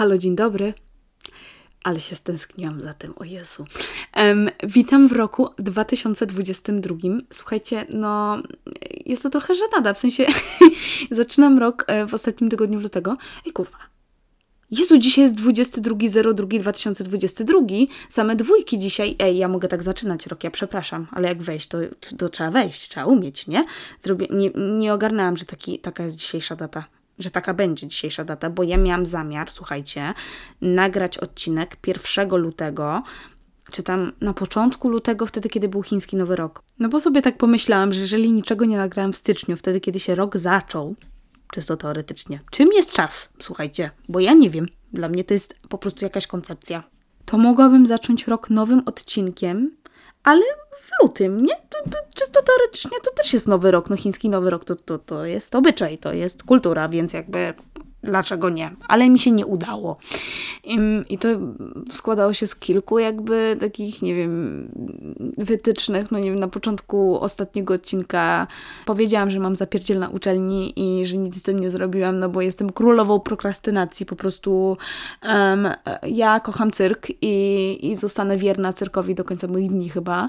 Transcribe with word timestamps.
Halo, 0.00 0.18
dzień 0.18 0.36
dobry. 0.36 0.74
Ale 1.84 2.00
się 2.00 2.16
stęskniłam 2.16 2.80
za 2.80 2.94
tym, 2.94 3.12
o 3.16 3.24
Jezu. 3.24 3.64
Um, 4.16 4.50
witam 4.62 5.08
w 5.08 5.12
roku 5.12 5.48
2022. 5.58 6.94
Słuchajcie, 7.32 7.86
no 7.88 8.42
jest 9.06 9.22
to 9.22 9.30
trochę 9.30 9.54
żenada, 9.54 9.94
w 9.94 9.98
sensie 9.98 10.26
zaczynam 11.10 11.58
rok 11.58 11.84
e, 11.86 12.06
w 12.06 12.14
ostatnim 12.14 12.50
tygodniu 12.50 12.80
lutego. 12.80 13.16
Ej 13.46 13.52
kurwa, 13.52 13.78
Jezu, 14.70 14.98
dzisiaj 14.98 15.24
jest 15.24 15.34
22.02.2022, 15.34 17.86
same 18.08 18.36
dwójki 18.36 18.78
dzisiaj. 18.78 19.16
Ej, 19.18 19.36
ja 19.36 19.48
mogę 19.48 19.68
tak 19.68 19.82
zaczynać 19.82 20.26
rok, 20.26 20.44
ja 20.44 20.50
przepraszam, 20.50 21.06
ale 21.10 21.28
jak 21.28 21.42
wejść, 21.42 21.68
to, 21.68 21.78
to 22.18 22.28
trzeba 22.28 22.50
wejść, 22.50 22.88
trzeba 22.88 23.06
umieć, 23.06 23.46
nie? 23.46 23.64
Zrobię, 24.00 24.26
nie, 24.30 24.50
nie 24.78 24.94
ogarnęłam, 24.94 25.36
że 25.36 25.44
taki, 25.44 25.78
taka 25.78 26.04
jest 26.04 26.16
dzisiejsza 26.16 26.56
data 26.56 26.99
że 27.20 27.30
taka 27.30 27.54
będzie 27.54 27.86
dzisiejsza 27.86 28.24
data, 28.24 28.50
bo 28.50 28.62
ja 28.62 28.76
miałam 28.76 29.06
zamiar, 29.06 29.50
słuchajcie, 29.50 30.14
nagrać 30.60 31.18
odcinek 31.18 31.76
1 31.86 32.36
lutego, 32.36 33.02
czy 33.72 33.82
tam 33.82 34.12
na 34.20 34.34
początku 34.34 34.88
lutego, 34.88 35.26
wtedy, 35.26 35.48
kiedy 35.48 35.68
był 35.68 35.82
chiński 35.82 36.16
Nowy 36.16 36.36
Rok. 36.36 36.62
No 36.78 36.88
bo 36.88 37.00
sobie 37.00 37.22
tak 37.22 37.36
pomyślałam, 37.36 37.94
że 37.94 38.00
jeżeli 38.00 38.32
niczego 38.32 38.64
nie 38.64 38.76
nagrałam 38.76 39.12
w 39.12 39.16
styczniu, 39.16 39.56
wtedy, 39.56 39.80
kiedy 39.80 40.00
się 40.00 40.14
rok 40.14 40.36
zaczął, 40.36 40.94
czysto 41.52 41.76
teoretycznie, 41.76 42.40
czym 42.50 42.68
jest 42.72 42.92
czas, 42.92 43.32
słuchajcie, 43.40 43.90
bo 44.08 44.20
ja 44.20 44.32
nie 44.32 44.50
wiem, 44.50 44.66
dla 44.92 45.08
mnie 45.08 45.24
to 45.24 45.34
jest 45.34 45.54
po 45.68 45.78
prostu 45.78 46.04
jakaś 46.04 46.26
koncepcja. 46.26 46.82
To 47.24 47.38
mogłabym 47.38 47.86
zacząć 47.86 48.26
rok 48.26 48.50
nowym 48.50 48.82
odcinkiem, 48.86 49.70
ale 50.24 50.42
w 50.80 51.02
lutym, 51.02 51.46
nie? 51.46 51.54
To, 51.54 51.78
to, 51.90 51.98
czysto 52.14 52.42
teoretycznie 52.42 53.00
to 53.04 53.10
też 53.10 53.32
jest 53.32 53.48
nowy 53.48 53.70
rok. 53.70 53.90
No 53.90 53.96
chiński 53.96 54.28
nowy 54.28 54.50
rok 54.50 54.64
to, 54.64 54.76
to, 54.76 54.98
to 54.98 55.24
jest 55.24 55.54
obyczaj, 55.54 55.98
to 55.98 56.12
jest 56.12 56.42
kultura, 56.42 56.88
więc 56.88 57.12
jakby 57.12 57.54
dlaczego 58.02 58.50
nie? 58.50 58.70
Ale 58.88 59.10
mi 59.10 59.18
się 59.18 59.30
nie 59.30 59.46
udało. 59.46 59.96
I 61.08 61.18
to 61.18 61.28
składało 61.92 62.32
się 62.32 62.46
z 62.46 62.56
kilku 62.56 62.98
jakby 62.98 63.56
takich, 63.60 64.02
nie 64.02 64.14
wiem, 64.14 64.68
wytycznych. 65.38 66.10
No 66.10 66.18
nie 66.18 66.30
wiem, 66.30 66.40
na 66.40 66.48
początku 66.48 67.20
ostatniego 67.20 67.74
odcinka 67.74 68.46
powiedziałam, 68.86 69.30
że 69.30 69.40
mam 69.40 69.56
zapierdziel 69.56 69.98
na 69.98 70.08
uczelni 70.08 70.72
i 70.76 71.06
że 71.06 71.16
nic 71.16 71.36
z 71.38 71.42
tym 71.42 71.60
nie 71.60 71.70
zrobiłam, 71.70 72.18
no 72.18 72.28
bo 72.28 72.40
jestem 72.40 72.72
królową 72.72 73.20
prokrastynacji. 73.20 74.06
Po 74.06 74.16
prostu 74.16 74.76
um, 75.22 75.68
ja 76.02 76.40
kocham 76.40 76.70
cyrk 76.70 77.06
i, 77.22 77.78
i 77.82 77.96
zostanę 77.96 78.36
wierna 78.36 78.72
cyrkowi 78.72 79.14
do 79.14 79.24
końca 79.24 79.46
moich 79.46 79.70
dni 79.70 79.88
chyba. 79.88 80.28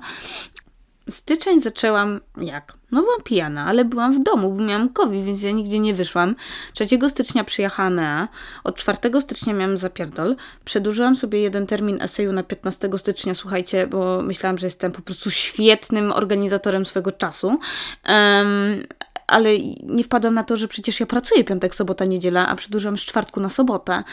Styczeń 1.10 1.62
zaczęłam 1.62 2.20
jak? 2.38 2.74
No 2.92 3.02
byłam 3.02 3.22
pijana, 3.24 3.66
ale 3.66 3.86
byłam 3.86 4.14
w 4.14 4.24
domu, 4.24 4.52
bo 4.52 4.64
miałam 4.64 4.90
COVID, 4.90 5.26
więc 5.26 5.42
ja 5.44 5.52
nigdzie 5.52 5.80
nie 5.80 5.94
wyszłam. 5.94 6.36
3 6.74 6.86
stycznia 7.10 7.44
przyjechałam 7.44 8.00
EA, 8.00 8.28
od 8.64 8.76
4 8.76 9.22
stycznia 9.22 9.54
miałam 9.54 9.78
zapierdol. 9.78 10.36
Przedłużyłam 10.66 11.16
sobie 11.16 11.42
jeden 11.42 11.68
termin 11.68 12.02
eseju 12.02 12.32
na 12.32 12.44
15 12.44 12.90
stycznia, 12.98 13.36
słuchajcie, 13.36 13.88
bo 13.88 14.22
myślałam, 14.22 14.58
że 14.58 14.68
jestem 14.68 14.92
po 14.92 15.02
prostu 15.02 15.32
świetnym 15.32 16.12
organizatorem 16.12 16.86
swojego 16.86 17.12
czasu. 17.12 17.48
Um, 17.48 18.84
ale 19.32 19.60
nie 19.84 20.04
wpadłam 20.04 20.34
na 20.34 20.44
to, 20.44 20.58
że 20.58 20.68
przecież 20.68 21.00
ja 21.00 21.06
pracuję 21.06 21.44
piątek, 21.44 21.76
sobota, 21.76 22.06
niedziela, 22.06 22.48
a 22.48 22.56
przedłużam 22.56 22.98
z 22.98 23.02
czwartku 23.02 23.40
na 23.40 23.50
sobotę. 23.50 24.04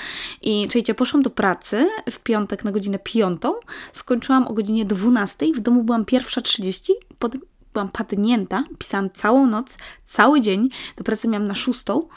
I 0.43 0.69
czujcie, 0.69 0.95
poszłam 0.95 1.23
do 1.23 1.31
pracy 1.31 1.89
w 2.11 2.21
piątek 2.21 2.65
na 2.65 2.73
godzinę 2.73 2.99
piątą, 2.99 3.55
skończyłam 3.93 4.47
o 4.47 4.53
godzinie 4.53 4.85
12, 4.85 5.47
w 5.55 5.61
domu 5.61 5.85
byłam 5.85 6.05
pierwsza 6.05 6.41
30, 6.41 6.93
potem 7.19 7.41
byłam 7.73 7.89
padnięta, 7.89 8.65
pisałam 8.79 9.11
całą 9.11 9.47
noc, 9.47 9.79
cały 10.05 10.41
dzień, 10.41 10.69
do 10.97 11.05
pracy 11.05 11.29
miałam 11.29 11.49
na 11.49 11.55
szóstą 11.55 12.09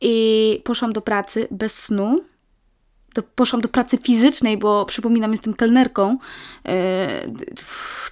i 0.00 0.60
poszłam 0.64 0.92
do 0.92 1.00
pracy 1.00 1.48
bez 1.50 1.74
snu, 1.74 2.20
do, 3.14 3.22
poszłam 3.22 3.62
do 3.62 3.68
pracy 3.68 3.98
fizycznej, 3.98 4.58
bo 4.58 4.84
przypominam, 4.84 5.32
jestem 5.32 5.54
kelnerką. 5.54 6.18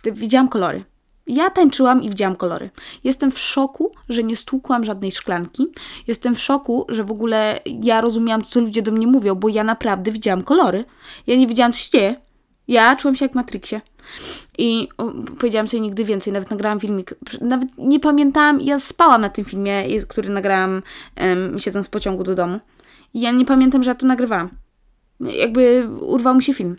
Yy, 0.05 0.13
widziałam 0.13 0.49
kolory. 0.49 0.85
Ja 1.29 1.51
tańczyłam 1.51 2.03
i 2.03 2.09
widziałam 2.09 2.37
kolory. 2.37 2.71
Jestem 3.05 3.31
w 3.31 3.39
szoku, 3.39 3.93
że 4.09 4.23
nie 4.23 4.37
stłukłam 4.37 4.85
żadnej 4.85 5.13
szklanki. 5.13 5.67
Jestem 6.07 6.35
w 6.35 6.41
szoku, 6.41 6.87
że 6.89 7.05
w 7.05 7.11
ogóle 7.11 7.61
ja 7.83 8.01
rozumiałam, 8.01 8.43
co 8.43 8.61
ludzie 8.61 8.83
do 8.83 8.93
mnie 8.93 9.07
mówią, 9.07 9.35
bo 9.35 9.49
ja 9.49 9.65
naprawdę 9.65 10.13
widziałam 10.13 10.43
kolory. 10.43 10.85
Ja 11.27 11.37
nie 11.37 11.47
wiedziałam, 11.47 11.73
co 11.73 11.79
się 11.79 11.91
dzieje. 11.91 12.17
Ja 12.69 12.97
czułam 12.97 13.17
się 13.17 13.25
jak 13.25 13.33
w 13.33 13.35
Matrixie. 13.35 13.81
I 14.59 14.89
powiedziałam 15.39 15.69
sobie 15.69 15.81
nigdy 15.81 16.05
więcej, 16.05 16.33
nawet 16.33 16.51
nagrałam 16.51 16.81
filmik. 16.81 17.15
Nawet 17.41 17.69
nie 17.79 18.01
pamiętałam, 18.01 18.61
ja 18.61 18.81
spałam 18.81 19.21
na 19.21 19.29
tym 19.29 19.45
filmie, 19.45 20.01
który 20.09 20.29
nagrałam 20.29 20.83
um, 21.21 21.59
siedząc 21.59 21.87
w 21.87 21.91
pociągu 21.91 22.25
do 22.25 22.35
domu. 22.35 22.61
I 23.15 23.21
ja 23.21 23.33
nie 23.33 23.45
pamiętam, 23.45 23.83
że 23.83 23.91
ja 23.91 23.95
to 23.95 24.07
nagrywałam. 24.07 24.51
Jakby 25.21 25.89
urwał 26.01 26.35
mi 26.35 26.43
się 26.43 26.55
film. 26.55 26.77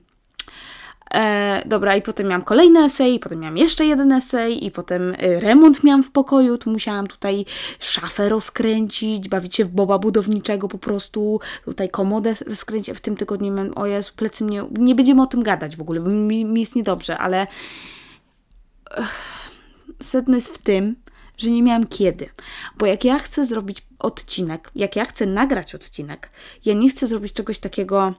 E, 1.14 1.64
dobra, 1.66 1.96
i 1.96 2.02
potem 2.02 2.28
miałam 2.28 2.42
kolejny 2.42 2.80
esej, 2.80 3.16
i 3.16 3.20
potem 3.20 3.40
miałam 3.40 3.58
jeszcze 3.58 3.86
jeden 3.86 4.12
esej, 4.12 4.66
i 4.66 4.72
potem 4.72 5.14
y, 5.14 5.40
remont 5.40 5.84
miałam 5.84 6.03
w 6.03 6.12
pokoju, 6.12 6.58
tu 6.58 6.70
musiałam 6.70 7.08
tutaj 7.08 7.46
szafę 7.80 8.30
rozkręcić, 8.30 9.30
bawić 9.30 9.56
się 9.56 9.66
w 9.66 9.69
boba 9.69 10.00
budowniczego 10.00 10.68
po 10.68 10.78
prostu, 10.78 11.40
tutaj 11.66 11.90
komodę 11.90 12.36
skręcić. 12.56 12.98
W 12.98 13.02
tym 13.02 13.18
tygodniu 13.18 13.53
miałam, 13.53 13.72
o 13.75 13.86
Jezu, 13.86 14.12
plecy 14.16 14.44
mnie, 14.44 14.64
nie 14.72 14.96
będziemy 14.96 15.22
o 15.22 15.28
tym 15.28 15.44
gadać 15.44 15.78
w 15.78 15.81
ogóle, 15.81 16.00
bo 16.00 16.09
mi, 16.09 16.46
mi 16.46 16.59
jest 16.59 16.75
niedobrze, 16.75 17.18
ale 17.18 17.48
sedno 20.02 20.36
jest 20.36 20.56
w 20.56 20.58
tym, 20.58 20.96
że 21.38 21.50
nie 21.50 21.64
miałam 21.64 21.88
kiedy. 21.88 22.30
Bo 22.78 22.86
jak 22.86 23.03
ja 23.03 23.19
chcę 23.19 23.46
zrobić 23.46 23.86
odcinek, 24.00 24.72
jak 24.75 24.96
ja 24.96 25.06
chcę 25.06 25.25
nagrać 25.25 25.75
odcinek, 25.75 26.30
ja 26.66 26.74
nie 26.74 26.90
chcę 26.90 27.08
zrobić 27.08 27.34
czegoś 27.34 27.59
takiego 27.59 28.14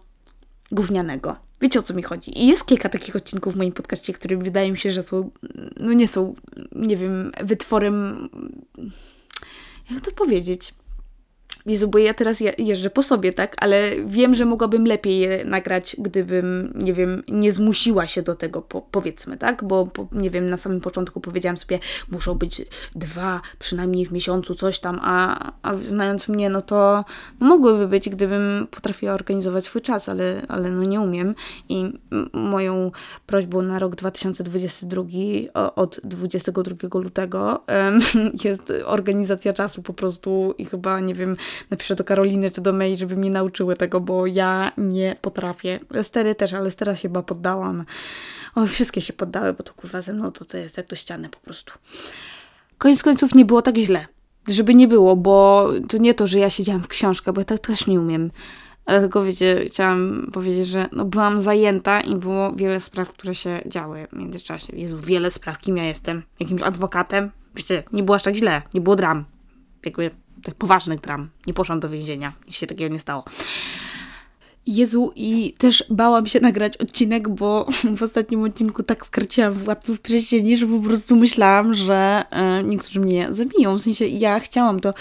gównianego. 0.72 1.49
Wiecie 1.60 1.78
o 1.78 1.82
co 1.82 1.94
mi 1.94 2.02
chodzi. 2.02 2.38
I 2.42 2.46
jest 2.46 2.66
kilka 2.66 2.88
takich 2.88 3.16
odcinków 3.16 3.54
w 3.54 3.56
moim 3.56 3.72
podcaście, 3.72 4.12
które 4.12 4.36
wydaje 4.36 4.72
mi 4.72 4.78
się, 4.78 4.90
że 4.90 5.02
są, 5.02 5.30
no 5.80 5.92
nie 5.92 6.08
są, 6.08 6.34
nie 6.72 6.96
wiem, 6.96 7.32
wytworem. 7.42 8.28
Jak 9.90 10.00
to 10.00 10.10
powiedzieć? 10.12 10.74
Jezu, 11.66 11.88
bo 11.88 11.98
ja 11.98 12.14
teraz 12.14 12.38
jeżdżę 12.58 12.90
po 12.90 13.02
sobie, 13.02 13.32
tak? 13.32 13.56
Ale 13.58 13.90
wiem, 14.06 14.34
że 14.34 14.44
mogłabym 14.44 14.86
lepiej 14.86 15.18
je 15.18 15.44
nagrać, 15.44 15.96
gdybym, 15.98 16.72
nie 16.74 16.92
wiem, 16.92 17.22
nie 17.28 17.52
zmusiła 17.52 18.06
się 18.06 18.22
do 18.22 18.34
tego, 18.34 18.62
po, 18.62 18.82
powiedzmy, 18.90 19.36
tak? 19.36 19.64
Bo, 19.64 19.86
po, 19.86 20.08
nie 20.12 20.30
wiem, 20.30 20.50
na 20.50 20.56
samym 20.56 20.80
początku 20.80 21.20
powiedziałam 21.20 21.58
sobie, 21.58 21.78
muszą 22.10 22.34
być 22.34 22.62
dwa 22.94 23.40
przynajmniej 23.58 24.06
w 24.06 24.12
miesiącu, 24.12 24.54
coś 24.54 24.78
tam, 24.78 25.00
a, 25.02 25.52
a 25.62 25.76
znając 25.76 26.28
mnie, 26.28 26.50
no 26.50 26.62
to 26.62 27.04
no 27.40 27.46
mogłyby 27.46 27.88
być, 27.88 28.08
gdybym 28.08 28.66
potrafiła 28.70 29.12
organizować 29.12 29.64
swój 29.64 29.82
czas, 29.82 30.08
ale, 30.08 30.42
ale 30.48 30.70
no 30.70 30.84
nie 30.84 31.00
umiem. 31.00 31.34
I 31.68 31.92
moją 32.32 32.90
prośbą 33.26 33.62
na 33.62 33.78
rok 33.78 33.96
2022 33.96 35.02
od 35.74 36.00
22 36.04 37.00
lutego 37.00 37.64
jest 38.44 38.72
organizacja 38.84 39.52
czasu 39.52 39.82
po 39.82 39.92
prostu 39.92 40.54
i 40.58 40.64
chyba, 40.64 41.00
nie 41.00 41.14
wiem, 41.14 41.36
napiszę 41.70 41.96
do 41.96 42.04
Karoliny 42.04 42.50
czy 42.50 42.60
do 42.60 42.72
Mei, 42.72 42.96
żeby 42.96 43.16
mnie 43.16 43.30
nauczyły 43.30 43.76
tego, 43.76 44.00
bo 44.00 44.26
ja 44.26 44.72
nie 44.78 45.16
potrafię. 45.20 45.80
Stery 46.02 46.34
też, 46.34 46.54
ale 46.54 46.70
Stera 46.70 46.96
się 46.96 47.02
chyba 47.02 47.22
poddałam. 47.22 47.84
O, 48.54 48.66
wszystkie 48.66 49.00
się 49.00 49.12
poddały, 49.12 49.52
bo 49.52 49.62
to 49.62 49.74
kurwa 49.74 50.02
ze 50.02 50.12
mną 50.12 50.32
to, 50.32 50.44
to 50.44 50.56
jest 50.56 50.76
jak 50.76 50.86
do 50.86 50.96
ściany 50.96 51.28
po 51.28 51.38
prostu. 51.38 51.72
Koniec 52.78 53.02
końców 53.02 53.34
nie 53.34 53.44
było 53.44 53.62
tak 53.62 53.76
źle. 53.76 54.06
Żeby 54.48 54.74
nie 54.74 54.88
było, 54.88 55.16
bo 55.16 55.68
to 55.88 55.98
nie 55.98 56.14
to, 56.14 56.26
że 56.26 56.38
ja 56.38 56.50
siedziałam 56.50 56.82
w 56.82 56.88
książkę, 56.88 57.32
bo 57.32 57.40
ja 57.40 57.44
tak 57.44 57.58
też 57.58 57.86
nie 57.86 58.00
umiem. 58.00 58.30
Tylko 58.86 59.24
wiecie, 59.24 59.64
chciałam 59.66 60.30
powiedzieć, 60.32 60.66
że 60.66 60.88
no 60.92 61.04
byłam 61.04 61.40
zajęta 61.40 62.00
i 62.00 62.16
było 62.16 62.52
wiele 62.52 62.80
spraw, 62.80 63.08
które 63.08 63.34
się 63.34 63.60
działy 63.66 64.06
w 64.12 64.16
międzyczasie. 64.16 64.76
Jezu, 64.76 64.98
wiele 64.98 65.30
spraw, 65.30 65.58
kim 65.58 65.76
ja 65.76 65.84
jestem? 65.84 66.22
Jakimś 66.40 66.62
adwokatem? 66.62 67.30
Wiecie, 67.54 67.82
nie 67.92 68.02
było 68.02 68.16
aż 68.16 68.22
tak 68.22 68.34
źle, 68.34 68.62
nie 68.74 68.80
było 68.80 68.96
dram. 68.96 69.24
Jakby 69.84 70.10
tych 70.44 70.54
poważnych 70.54 71.00
dram. 71.00 71.30
Nie 71.46 71.54
poszłam 71.54 71.80
do 71.80 71.88
więzienia. 71.88 72.32
Nic 72.46 72.56
się 72.56 72.66
takiego 72.66 72.94
nie 72.94 73.00
stało. 73.00 73.24
Jezu, 74.70 75.12
i 75.16 75.54
też 75.58 75.84
bałam 75.90 76.26
się 76.26 76.40
nagrać 76.40 76.76
odcinek, 76.76 77.28
bo 77.28 77.66
w 77.96 78.02
ostatnim 78.02 78.42
odcinku 78.42 78.82
tak 78.82 79.06
skraciłam 79.06 79.54
władców 79.54 80.00
pierścieni, 80.00 80.56
że 80.56 80.66
po 80.66 80.78
prostu 80.78 81.16
myślałam, 81.16 81.74
że 81.74 82.24
e, 82.30 82.62
niektórzy 82.62 83.00
mnie 83.00 83.28
zabiją. 83.30 83.78
W 83.78 83.80
sensie 83.80 84.06
ja 84.06 84.40
chciałam 84.40 84.80
to. 84.80 84.94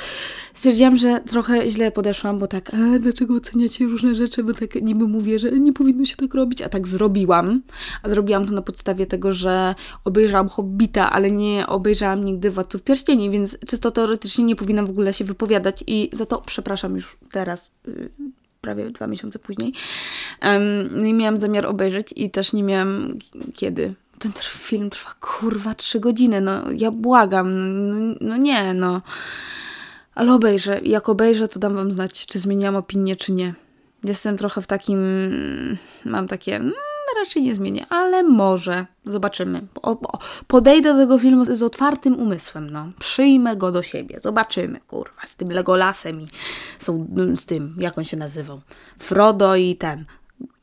Stwierdziłam, 0.54 0.98
że 0.98 1.21
trochę 1.27 1.69
źle 1.69 1.92
podeszłam, 1.92 2.38
bo 2.39 2.48
tak, 2.48 2.74
e, 2.74 3.00
dlaczego 3.00 3.33
oceniacie 3.33 3.86
różne 3.86 4.16
rzeczy, 4.16 4.44
bo 4.44 4.54
tak 4.54 4.75
niby 4.75 5.07
mówię, 5.07 5.39
że 5.39 5.51
nie 5.51 5.74
powinno 5.74 6.06
się 6.06 6.15
tak 6.15 6.33
robić, 6.33 6.62
a 6.62 6.69
tak 6.69 6.88
zrobiłam. 6.88 7.62
A 8.04 8.10
zrobiłam 8.10 8.45
to 8.45 8.51
na 8.51 8.62
podstawie 8.62 9.06
tego, 9.06 9.33
że 9.33 9.75
obejrzałam 10.06 10.50
Hobbita, 10.50 11.12
ale 11.12 11.31
nie 11.31 11.68
obejrzałam 11.68 12.25
nigdy 12.25 12.51
Władców 12.51 12.81
Pierścieni, 12.81 13.30
więc 13.30 13.57
czysto 13.68 13.92
teoretycznie 13.92 14.44
nie 14.45 14.56
powinnam 14.56 14.86
w 14.86 14.89
ogóle 14.89 15.13
się 15.13 15.25
wypowiadać 15.25 15.83
i 15.88 16.10
za 16.13 16.25
to 16.25 16.42
przepraszam 16.45 16.95
już 16.95 17.18
teraz. 17.31 17.72
Prawie 18.62 18.90
dwa 18.90 19.08
miesiące 19.08 19.40
później. 19.40 19.74
Um, 20.42 21.08
I 21.08 21.14
miałam 21.14 21.38
zamiar 21.38 21.66
obejrzeć 21.66 22.14
i 22.16 22.30
też 22.30 22.54
nie 22.54 22.64
miałam 22.64 23.18
kiedy. 23.54 23.94
Ten 24.20 24.32
film 24.48 24.90
trwa 24.90 25.10
kurwa 25.20 25.74
trzy 25.74 26.00
godziny, 26.00 26.42
no 26.42 26.72
ja 26.72 26.92
błagam, 26.92 27.50
no, 27.90 28.16
no 28.22 28.38
nie, 28.38 28.74
no. 28.74 29.02
Ale 30.16 30.34
obejrzę. 30.34 30.80
Jak 30.84 31.10
obejrzę, 31.10 31.48
to 31.48 31.60
dam 31.60 31.76
wam 31.76 31.92
znać, 31.92 32.26
czy 32.26 32.40
zmieniam 32.40 32.76
opinię, 32.76 33.16
czy 33.16 33.32
nie. 33.32 33.54
Jestem 34.04 34.38
trochę 34.38 34.62
w 34.62 34.68
takim, 34.68 35.00
mam 36.06 36.28
takie, 36.28 36.56
mm, 36.56 36.74
raczej 37.16 37.44
nie 37.44 37.56
zmienię, 37.56 37.86
ale 37.90 38.24
może, 38.24 38.86
zobaczymy. 39.06 39.62
Podejdę 40.48 40.94
do 40.94 41.00
tego 41.00 41.20
filmu 41.20 41.46
z 41.46 41.64
otwartym 41.64 42.20
umysłem, 42.20 42.70
no. 42.70 42.92
Przyjmę 43.00 43.58
go 43.58 43.72
do 43.72 43.82
siebie, 43.82 44.20
zobaczymy, 44.22 44.80
kurwa, 44.80 45.22
z 45.28 45.36
tym 45.36 45.52
Legolasem 45.52 46.22
i 46.22 46.28
są, 46.80 47.08
z 47.36 47.46
tym, 47.46 47.76
jak 47.80 47.98
on 47.98 48.04
się 48.04 48.18
nazywał, 48.18 48.62
Frodo 49.00 49.56
i 49.56 49.76
ten, 49.76 50.06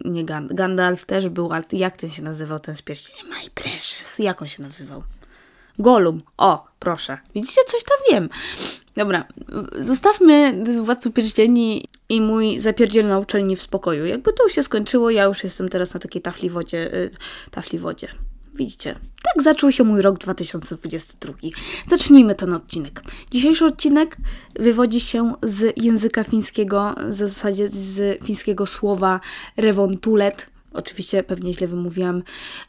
nie 0.05 0.25
Gandalf 0.51 1.05
też 1.05 1.29
był, 1.29 1.53
ale 1.53 1.65
jak 1.73 1.97
ten 1.97 2.11
się 2.11 2.23
nazywał, 2.23 2.59
ten 2.59 2.77
z 2.77 2.83
pierścieniem? 2.83 3.27
My 3.29 3.51
Precious, 3.55 4.19
jak 4.19 4.43
on 4.43 4.49
się 4.49 4.63
nazywał? 4.63 5.03
Golum. 5.79 6.23
O, 6.37 6.67
proszę. 6.87 7.19
Widzicie, 7.35 7.61
coś 7.67 7.85
tam 7.85 7.99
wiem. 8.11 8.29
Dobra, 8.97 9.25
zostawmy 9.81 10.65
Władców 10.83 11.12
Pierścieni 11.12 11.88
i 12.09 12.21
mój 12.21 12.61
zapierdziel 12.61 13.06
na 13.06 13.19
uczelni 13.19 13.56
w 13.56 13.62
spokoju. 13.62 14.05
Jakby 14.05 14.33
to 14.33 14.49
się 14.49 14.62
skończyło, 14.62 15.11
ja 15.11 15.25
już 15.25 15.44
jestem 15.44 15.69
teraz 15.69 15.94
na 15.94 16.00
takiej 16.00 16.23
tafli 16.23 16.50
wodzie. 16.50 16.94
Y, 16.94 17.11
tafli 17.50 17.79
wodzie. 17.79 18.09
Widzicie, 18.55 18.94
tak 19.23 19.44
zaczął 19.44 19.73
się 19.73 19.85
mój 19.85 20.03
rok 20.03 20.19
2022. 20.19 21.35
Zacznijmy 21.87 22.35
ten 22.35 22.53
odcinek. 22.53 23.03
Dzisiejszy 23.31 23.65
odcinek 23.65 24.17
wywodzi 24.55 25.00
się 25.00 25.33
z 25.43 25.83
języka 25.83 26.25
fińskiego, 26.25 26.94
w 27.09 27.15
zasadzie 27.15 27.69
z 27.69 28.25
fińskiego 28.25 28.67
słowa 28.67 29.21
rewontulet. 29.56 30.47
Oczywiście 30.73 31.23
pewnie 31.23 31.53
źle 31.53 31.69
wymówiłam, 31.69 32.23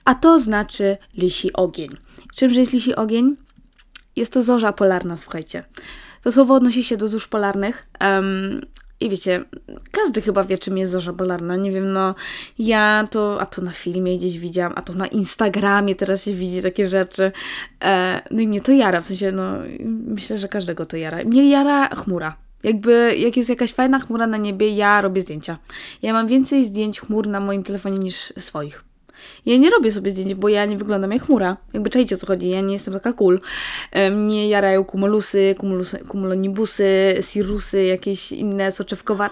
a 0.06 0.16
to 0.16 0.40
znaczy 0.40 0.98
lisi 1.18 1.54
ogień. 1.54 1.90
Czymże 2.36 2.60
jest 2.60 2.74
lisi 2.74 2.96
ogień? 2.96 3.47
Jest 4.18 4.34
to 4.34 4.44
zorza 4.44 4.74
polarna, 4.74 5.18
słuchajcie. 5.18 5.64
To 6.24 6.32
słowo 6.32 6.54
odnosi 6.54 6.84
się 6.84 6.98
do 6.98 7.08
zórz 7.08 7.28
polarnych. 7.28 7.88
Um, 8.02 8.62
i 9.00 9.10
wiecie, 9.10 9.44
każdy 9.92 10.22
chyba 10.22 10.44
wie, 10.44 10.58
czym 10.58 10.78
jest 10.78 10.92
zorza 10.92 11.14
polarna. 11.14 11.56
Nie 11.56 11.72
wiem, 11.72 11.94
no 11.94 12.16
ja 12.60 13.08
to, 13.12 13.42
a 13.42 13.46
to 13.46 13.62
na 13.62 13.72
filmie 13.72 14.18
gdzieś 14.18 14.40
widziałam, 14.40 14.74
a 14.76 14.82
to 14.82 14.94
na 14.94 15.08
Instagramie 15.08 15.96
teraz 15.96 16.24
się 16.24 16.34
widzi 16.34 16.62
takie 16.62 16.90
rzeczy. 16.90 17.32
E, 17.84 18.22
no 18.32 18.42
i 18.42 18.48
mnie 18.48 18.62
to 18.62 18.72
jara, 18.72 19.02
w 19.02 19.08
sensie, 19.08 19.32
no 19.32 19.54
myślę, 20.08 20.38
że 20.38 20.48
każdego 20.48 20.86
to 20.86 20.98
jara. 20.98 21.24
Mnie 21.24 21.50
jara 21.50 21.96
chmura. 21.96 22.36
Jakby, 22.64 23.16
jak 23.18 23.38
jest 23.38 23.50
jakaś 23.50 23.74
fajna 23.74 24.00
chmura 24.00 24.28
na 24.28 24.38
niebie, 24.38 24.70
ja 24.70 25.02
robię 25.02 25.22
zdjęcia. 25.22 25.58
Ja 26.02 26.14
mam 26.14 26.28
więcej 26.28 26.66
zdjęć 26.66 27.00
chmur 27.00 27.28
na 27.28 27.40
moim 27.40 27.64
telefonie 27.64 27.98
niż 27.98 28.34
swoich. 28.38 28.87
Ja 29.46 29.58
nie 29.58 29.70
robię 29.70 29.92
sobie 29.92 30.12
zdjęć, 30.12 30.34
bo 30.34 30.50
ja 30.50 30.66
nie 30.66 30.78
wyglądam 30.78 31.12
jak 31.12 31.24
chmura. 31.24 31.58
Jakby 31.74 31.90
czajcie 31.90 32.16
o 32.16 32.18
co 32.18 32.28
chodzi, 32.28 32.50
ja 32.50 32.62
nie 32.62 32.74
jestem 32.74 32.94
taka 32.94 33.14
cool. 33.14 33.40
Mnie 34.12 34.50
jarają 34.50 34.84
kumulusy, 34.84 35.56
kumulusy 35.58 35.98
kumulonibusy, 35.98 37.18
sirusy, 37.22 37.84
jakieś 37.84 38.32
inne 38.32 38.72
soczewkowa... 38.72 39.30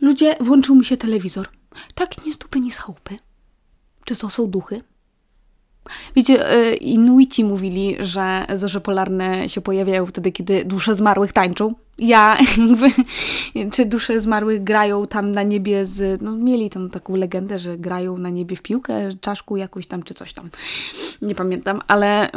Ludzie, 0.00 0.36
włączył 0.40 0.74
mi 0.74 0.84
się 0.84 0.96
telewizor. 0.96 1.48
Tak 1.94 2.26
nie 2.26 2.32
z 2.32 2.38
dupy, 2.38 2.60
nie 2.60 2.72
z 2.72 2.76
chałupy. 2.76 3.16
Czy 4.04 4.16
to 4.16 4.30
są 4.30 4.46
duchy? 4.46 4.80
Wiecie, 6.16 6.50
e, 6.50 6.74
Inuici 6.74 7.44
mówili, 7.44 7.96
że 8.00 8.46
zorze 8.54 8.80
polarne 8.80 9.48
się 9.48 9.60
pojawiają 9.60 10.06
wtedy, 10.06 10.32
kiedy 10.32 10.64
dusze 10.64 10.94
zmarłych 10.94 11.32
tańczą. 11.32 11.74
Ja, 11.98 12.38
jakby, 12.56 12.90
czy 13.72 13.84
dusze 13.84 14.20
zmarłych 14.20 14.64
grają 14.64 15.06
tam 15.06 15.32
na 15.32 15.42
niebie 15.42 15.86
z, 15.86 16.22
no 16.22 16.36
mieli 16.36 16.70
tam 16.70 16.90
taką 16.90 17.16
legendę, 17.16 17.58
że 17.58 17.78
grają 17.78 18.18
na 18.18 18.30
niebie 18.30 18.56
w 18.56 18.62
piłkę, 18.62 19.10
czaszku 19.20 19.56
jakąś 19.56 19.86
tam, 19.86 20.02
czy 20.02 20.14
coś 20.14 20.32
tam. 20.32 20.50
Nie 21.22 21.34
pamiętam, 21.34 21.80
ale, 21.88 22.30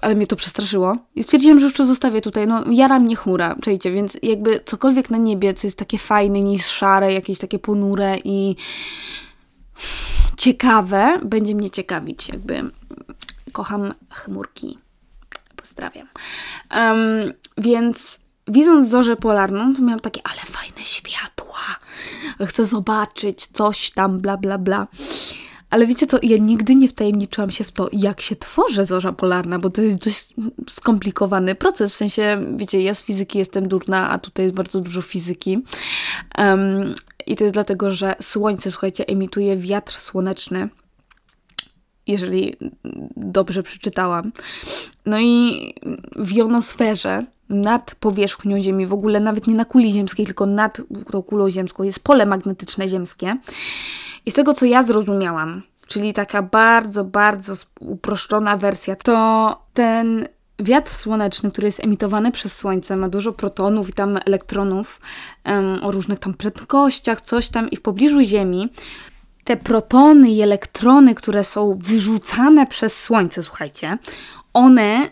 ale 0.00 0.14
mnie 0.14 0.26
to 0.26 0.36
przestraszyło. 0.36 0.96
I 1.16 1.22
stwierdziłam, 1.22 1.60
że 1.60 1.64
już 1.64 1.74
to 1.74 1.86
zostawię 1.86 2.20
tutaj, 2.20 2.46
no 2.46 2.64
jara 2.72 2.98
mnie 2.98 3.16
chmura, 3.16 3.56
czejcie, 3.62 3.92
więc 3.92 4.18
jakby 4.22 4.60
cokolwiek 4.64 5.10
na 5.10 5.18
niebie, 5.18 5.54
co 5.54 5.66
jest 5.66 5.78
takie 5.78 5.98
fajne, 5.98 6.40
niż 6.40 6.66
szare, 6.66 7.12
jakieś 7.12 7.38
takie 7.38 7.58
ponure 7.58 8.16
i 8.24 8.56
ciekawe, 10.36 11.18
będzie 11.24 11.54
mnie 11.54 11.70
ciekawić, 11.70 12.28
jakby 12.28 12.70
kocham 13.50 13.94
chmurki. 14.10 14.78
Pozdrawiam. 15.56 16.08
Um, 16.76 17.32
więc 17.58 18.20
widząc 18.48 18.88
zorzę 18.88 19.16
polarną, 19.16 19.74
to 19.74 19.82
miałam 19.82 20.00
takie, 20.00 20.20
ale 20.24 20.40
fajne 20.40 20.84
światła. 20.84 21.58
Chcę 22.46 22.66
zobaczyć 22.66 23.46
coś 23.46 23.90
tam, 23.90 24.18
bla, 24.18 24.36
bla, 24.36 24.58
bla. 24.58 24.86
Ale 25.70 25.86
wiecie 25.86 26.06
co, 26.06 26.18
ja 26.22 26.36
nigdy 26.36 26.74
nie 26.74 26.88
wtajemniczyłam 26.88 27.50
się 27.50 27.64
w 27.64 27.72
to, 27.72 27.88
jak 27.92 28.20
się 28.20 28.36
tworzy 28.36 28.86
zorza 28.86 29.12
polarna, 29.12 29.58
bo 29.58 29.70
to 29.70 29.82
jest 29.82 29.96
dość 29.96 30.28
skomplikowany 30.68 31.54
proces. 31.54 31.92
W 31.92 31.96
sensie, 31.96 32.40
wiecie, 32.56 32.82
ja 32.82 32.94
z 32.94 33.02
fizyki 33.02 33.38
jestem 33.38 33.68
durna, 33.68 34.10
a 34.10 34.18
tutaj 34.18 34.44
jest 34.44 34.54
bardzo 34.54 34.80
dużo 34.80 35.02
fizyki. 35.02 35.64
Um, 36.38 36.94
I 37.26 37.36
to 37.36 37.44
jest 37.44 37.54
dlatego, 37.54 37.90
że 37.90 38.14
słońce, 38.22 38.70
słuchajcie, 38.70 39.06
emituje 39.06 39.56
wiatr 39.56 40.00
słoneczny 40.00 40.68
jeżeli 42.08 42.56
dobrze 43.16 43.62
przeczytałam. 43.62 44.32
No 45.06 45.20
i 45.20 45.74
w 46.16 46.32
jonosferze, 46.32 47.24
nad 47.48 47.94
powierzchnią 47.94 48.60
Ziemi, 48.60 48.86
w 48.86 48.92
ogóle 48.92 49.20
nawet 49.20 49.46
nie 49.46 49.54
na 49.54 49.64
kuli 49.64 49.92
ziemskiej, 49.92 50.26
tylko 50.26 50.46
nad 50.46 50.80
tą 51.10 51.22
kulą 51.22 51.50
ziemską, 51.50 51.82
jest 51.82 52.00
pole 52.00 52.26
magnetyczne 52.26 52.88
ziemskie. 52.88 53.36
I 54.26 54.30
z 54.30 54.34
tego, 54.34 54.54
co 54.54 54.66
ja 54.66 54.82
zrozumiałam, 54.82 55.62
czyli 55.86 56.12
taka 56.12 56.42
bardzo, 56.42 57.04
bardzo 57.04 57.52
uproszczona 57.80 58.56
wersja, 58.56 58.96
to 58.96 59.62
ten 59.74 60.28
wiatr 60.58 60.92
słoneczny, 60.92 61.50
który 61.50 61.68
jest 61.68 61.84
emitowany 61.84 62.32
przez 62.32 62.56
Słońce, 62.56 62.96
ma 62.96 63.08
dużo 63.08 63.32
protonów 63.32 63.88
i 63.88 63.92
tam 63.92 64.18
elektronów 64.26 65.00
um, 65.44 65.84
o 65.84 65.90
różnych 65.90 66.18
tam 66.18 66.34
prędkościach, 66.34 67.20
coś 67.20 67.48
tam 67.48 67.70
i 67.70 67.76
w 67.76 67.82
pobliżu 67.82 68.20
Ziemi 68.20 68.68
te 69.48 69.56
protony 69.56 70.30
i 70.30 70.40
elektrony, 70.40 71.14
które 71.14 71.44
są 71.44 71.78
wyrzucane 71.78 72.66
przez 72.66 73.00
Słońce, 73.00 73.42
słuchajcie, 73.42 73.98
one 74.54 75.10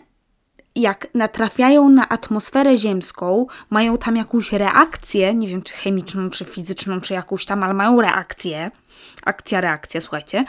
jak 0.75 1.07
natrafiają 1.13 1.89
na 1.89 2.09
atmosferę 2.09 2.77
ziemską, 2.77 3.45
mają 3.69 3.97
tam 3.97 4.15
jakąś 4.15 4.51
reakcję, 4.51 5.33
nie 5.33 5.47
wiem 5.47 5.61
czy 5.61 5.73
chemiczną, 5.73 6.29
czy 6.29 6.45
fizyczną, 6.45 7.01
czy 7.01 7.13
jakąś 7.13 7.45
tam, 7.45 7.63
ale 7.63 7.73
mają 7.73 8.01
reakcję, 8.01 8.71
akcja, 9.25 9.61
reakcja, 9.61 10.01
słuchajcie, 10.01 10.45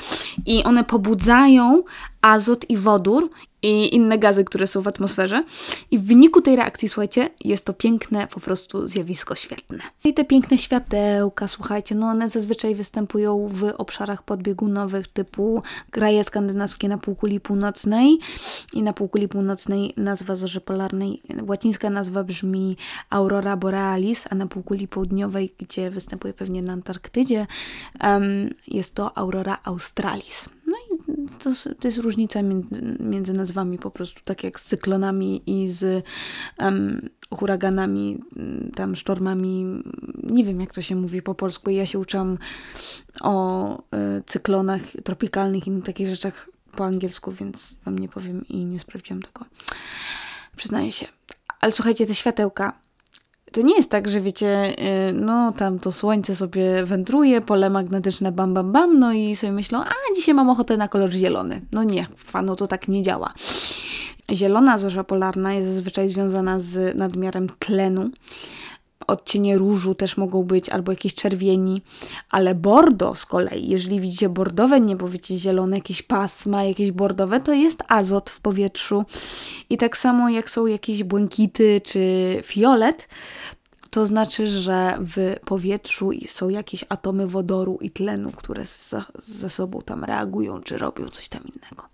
i 0.47 0.65
one 0.65 0.85
pobudzają 0.85 1.83
azot 2.23 2.71
i 2.71 2.77
wodór 2.77 3.31
i 3.63 3.95
inne 3.95 4.19
gazy, 4.19 4.45
które 4.45 4.67
są 4.67 4.83
w 4.83 4.89
atmosferze. 4.89 5.45
I 5.91 5.99
w 5.99 6.05
wyniku 6.05 6.43
tej 6.43 6.57
reakcji, 6.57 6.89
słuchajcie, 6.89 7.31
jest 7.45 7.65
to 7.65 7.73
piękne 7.73 8.27
po 8.27 8.41
prostu 8.41 8.89
zjawisko 8.89 9.35
świetne. 9.35 9.79
I 10.05 10.15
te 10.15 10.25
piękne 10.25 10.59
światełka, 10.59 11.49
słuchajcie, 11.49 11.95
no 11.95 12.07
one 12.07 12.31
zazwyczaj 12.31 12.75
występują 12.75 13.49
w 13.53 13.65
obszarach 13.79 14.23
podbiegunowych 14.23 15.09
typu 15.09 15.63
kraje 15.91 16.25
skandynawskie 16.25 16.89
na 16.89 16.99
półkuli 16.99 17.41
północnej 17.41 18.19
i 18.73 18.83
na 18.83 18.93
półkuli 18.93 19.29
północnej 19.29 19.95
nazwa 19.97 20.37
zorzy 20.37 20.61
polarnej, 20.61 21.23
łacińska 21.47 21.91
nazwa 21.91 22.25
brzmi 22.25 22.77
Aurora 23.11 23.57
Borealis, 23.57 24.25
a 24.31 24.35
na 24.35 24.47
półkuli 24.47 24.89
południowej, 24.89 25.55
gdzie 25.59 25.91
występuje 25.91 26.35
pewnie 26.35 26.63
na 26.63 26.73
Antarktydzie, 26.73 27.47
um, 28.03 28.28
jest 28.67 28.95
to 28.95 29.19
Aurora 29.19 29.59
Australis. 29.65 30.49
No 30.67 30.77
i 30.77 30.99
to, 31.39 31.51
to 31.81 31.89
jest 31.89 31.99
różnica 31.99 32.41
między, 33.01 33.33
nazwami 33.33 33.79
po 33.79 33.91
prostu, 33.91 34.21
tak 34.25 34.45
jak 34.45 34.61
z 34.61 34.65
cyklonami 34.65 35.43
i 35.47 35.71
z 35.71 36.05
um, 36.59 37.09
huraganami, 37.35 38.21
tam 38.75 38.97
sztormami. 38.97 39.83
Nie 40.23 40.45
wiem, 40.45 40.61
jak 40.61 40.75
to 40.75 40.83
się 40.83 40.97
mówi 40.97 41.23
po 41.23 41.35
polsku. 41.35 41.71
Ja 41.71 41.87
się 41.87 41.99
uczyłam 41.99 42.39
o 43.21 43.79
y, 43.79 43.83
cyklonach 44.27 44.81
tropikalnych 45.05 45.67
i 45.67 45.83
takich 45.83 46.09
rzeczach 46.09 46.51
po 46.77 46.85
angielsku, 46.85 47.33
więc 47.33 47.77
Wam 47.85 47.99
nie 47.99 48.09
powiem 48.09 48.45
i 48.49 48.65
nie 48.65 48.81
sprawdziłam 48.81 49.23
tego. 49.23 49.45
Przyznaję 50.57 50.93
się. 50.93 51.07
Ale 51.61 51.73
słuchajcie, 51.73 52.07
te 52.07 52.15
światełka 52.15 52.88
to 53.53 53.63
nie 53.63 53.77
jest 53.77 53.91
tak, 53.91 54.09
że 54.09 54.21
wiecie, 54.21 54.77
y, 55.09 55.13
no 55.13 55.53
tam 55.53 55.79
to 55.79 55.93
słońce 55.93 56.37
sobie 56.37 56.85
wędruje, 56.85 57.41
pole 57.41 57.71
magnetyczne 57.71 58.33
bam, 58.33 58.55
bam, 58.55 58.73
bam, 58.73 58.99
no 58.99 59.13
i 59.13 59.37
sobie 59.37 59.53
myślą, 59.53 59.79
a 59.79 59.93
dzisiaj 60.17 60.35
mam 60.35 60.51
ochotę 60.51 60.77
na 60.77 60.89
kolor 60.89 61.11
zielony. 61.11 61.61
No 61.73 61.83
nie, 61.83 62.07
panu 62.33 62.57
to 62.57 62.67
tak 62.67 62.89
nie 62.89 63.03
działa. 63.03 63.35
Zielona 64.33 64.79
zorza 64.79 65.05
polarna 65.05 65.55
jest 65.55 65.69
zazwyczaj 65.69 66.09
związana 66.09 66.61
z 66.61 66.97
nadmiarem 66.97 67.49
tlenu. 67.59 68.11
Odcienie 69.09 69.59
różu 69.59 69.95
też 69.95 70.17
mogą 70.17 70.43
być, 70.43 70.69
albo 70.69 70.93
jakieś 70.93 71.15
czerwieni, 71.15 71.83
ale 72.31 72.55
bordo 72.55 73.15
z 73.15 73.27
kolei, 73.27 73.69
jeżeli 73.69 74.01
widzicie 74.01 74.29
bordowe 74.29 74.81
niebo, 74.81 75.09
wiecie 75.09 75.39
zielone, 75.39 75.77
jakieś 75.77 76.03
pasma, 76.03 76.65
jakieś 76.65 76.93
bordowe, 76.93 77.41
to 77.41 77.53
jest 77.53 77.83
azot 77.89 78.31
w 78.31 78.41
powietrzu. 78.41 79.05
I 79.71 79.77
tak 79.77 79.97
samo 79.97 80.29
jak 80.29 80.51
są 80.51 80.67
jakieś 80.67 81.05
błękity 81.05 81.81
czy 81.85 82.01
fiolet, 82.43 83.09
to 83.91 84.07
znaczy, 84.07 84.49
że 84.49 84.99
w 85.01 85.37
powietrzu 85.45 86.11
są 86.27 86.49
jakieś 86.49 86.85
atomy 86.89 87.27
wodoru 87.27 87.79
i 87.81 87.91
tlenu, 87.91 88.31
które 88.31 88.65
ze 89.25 89.51
sobą 89.51 89.83
tam 89.83 90.05
reagują, 90.05 90.63
czy 90.63 90.79
robią 90.79 91.09
coś 91.09 91.29
tam 91.29 91.43
innego. 91.45 91.89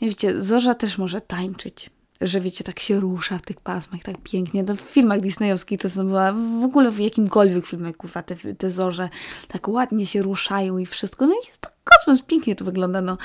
No 0.00 0.08
wiecie, 0.08 0.42
zorza 0.42 0.74
też 0.74 0.98
może 0.98 1.20
tańczyć. 1.20 1.90
Że 2.20 2.40
wiecie, 2.40 2.64
tak 2.64 2.80
się 2.80 3.00
rusza 3.00 3.38
w 3.38 3.42
tych 3.42 3.60
pasmach, 3.60 4.02
tak 4.02 4.16
pięknie. 4.22 4.64
To 4.64 4.76
w 4.76 4.80
filmach 4.80 5.20
disneyowskich 5.20 5.78
to 5.78 5.88
była 6.04 6.32
w 6.32 6.64
ogóle 6.64 6.90
w 6.90 6.98
jakimkolwiek 6.98 7.66
filmie, 7.66 7.94
kurwa, 7.94 8.22
te, 8.22 8.36
te 8.54 8.70
zorze 8.70 9.08
tak 9.48 9.68
ładnie 9.68 10.06
się 10.06 10.22
ruszają 10.22 10.78
i 10.78 10.86
wszystko. 10.86 11.26
No 11.26 11.32
i 11.32 11.46
jest 11.48 11.60
to 11.60 11.68
kosmos, 11.84 12.22
pięknie 12.22 12.56
to 12.56 12.64
wygląda, 12.64 13.00
no. 13.00 13.18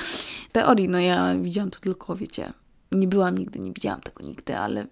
Teorii, 0.51 0.89
no 0.89 0.99
ja 0.99 1.35
widziałam 1.35 1.71
to 1.71 1.79
tylko, 1.79 2.15
wiecie, 2.15 2.53
nie 2.91 3.07
byłam 3.07 3.37
nigdy, 3.37 3.59
nie 3.59 3.71
widziałam 3.71 4.01
tego 4.01 4.23
nigdy, 4.23 4.57
ale 4.57 4.85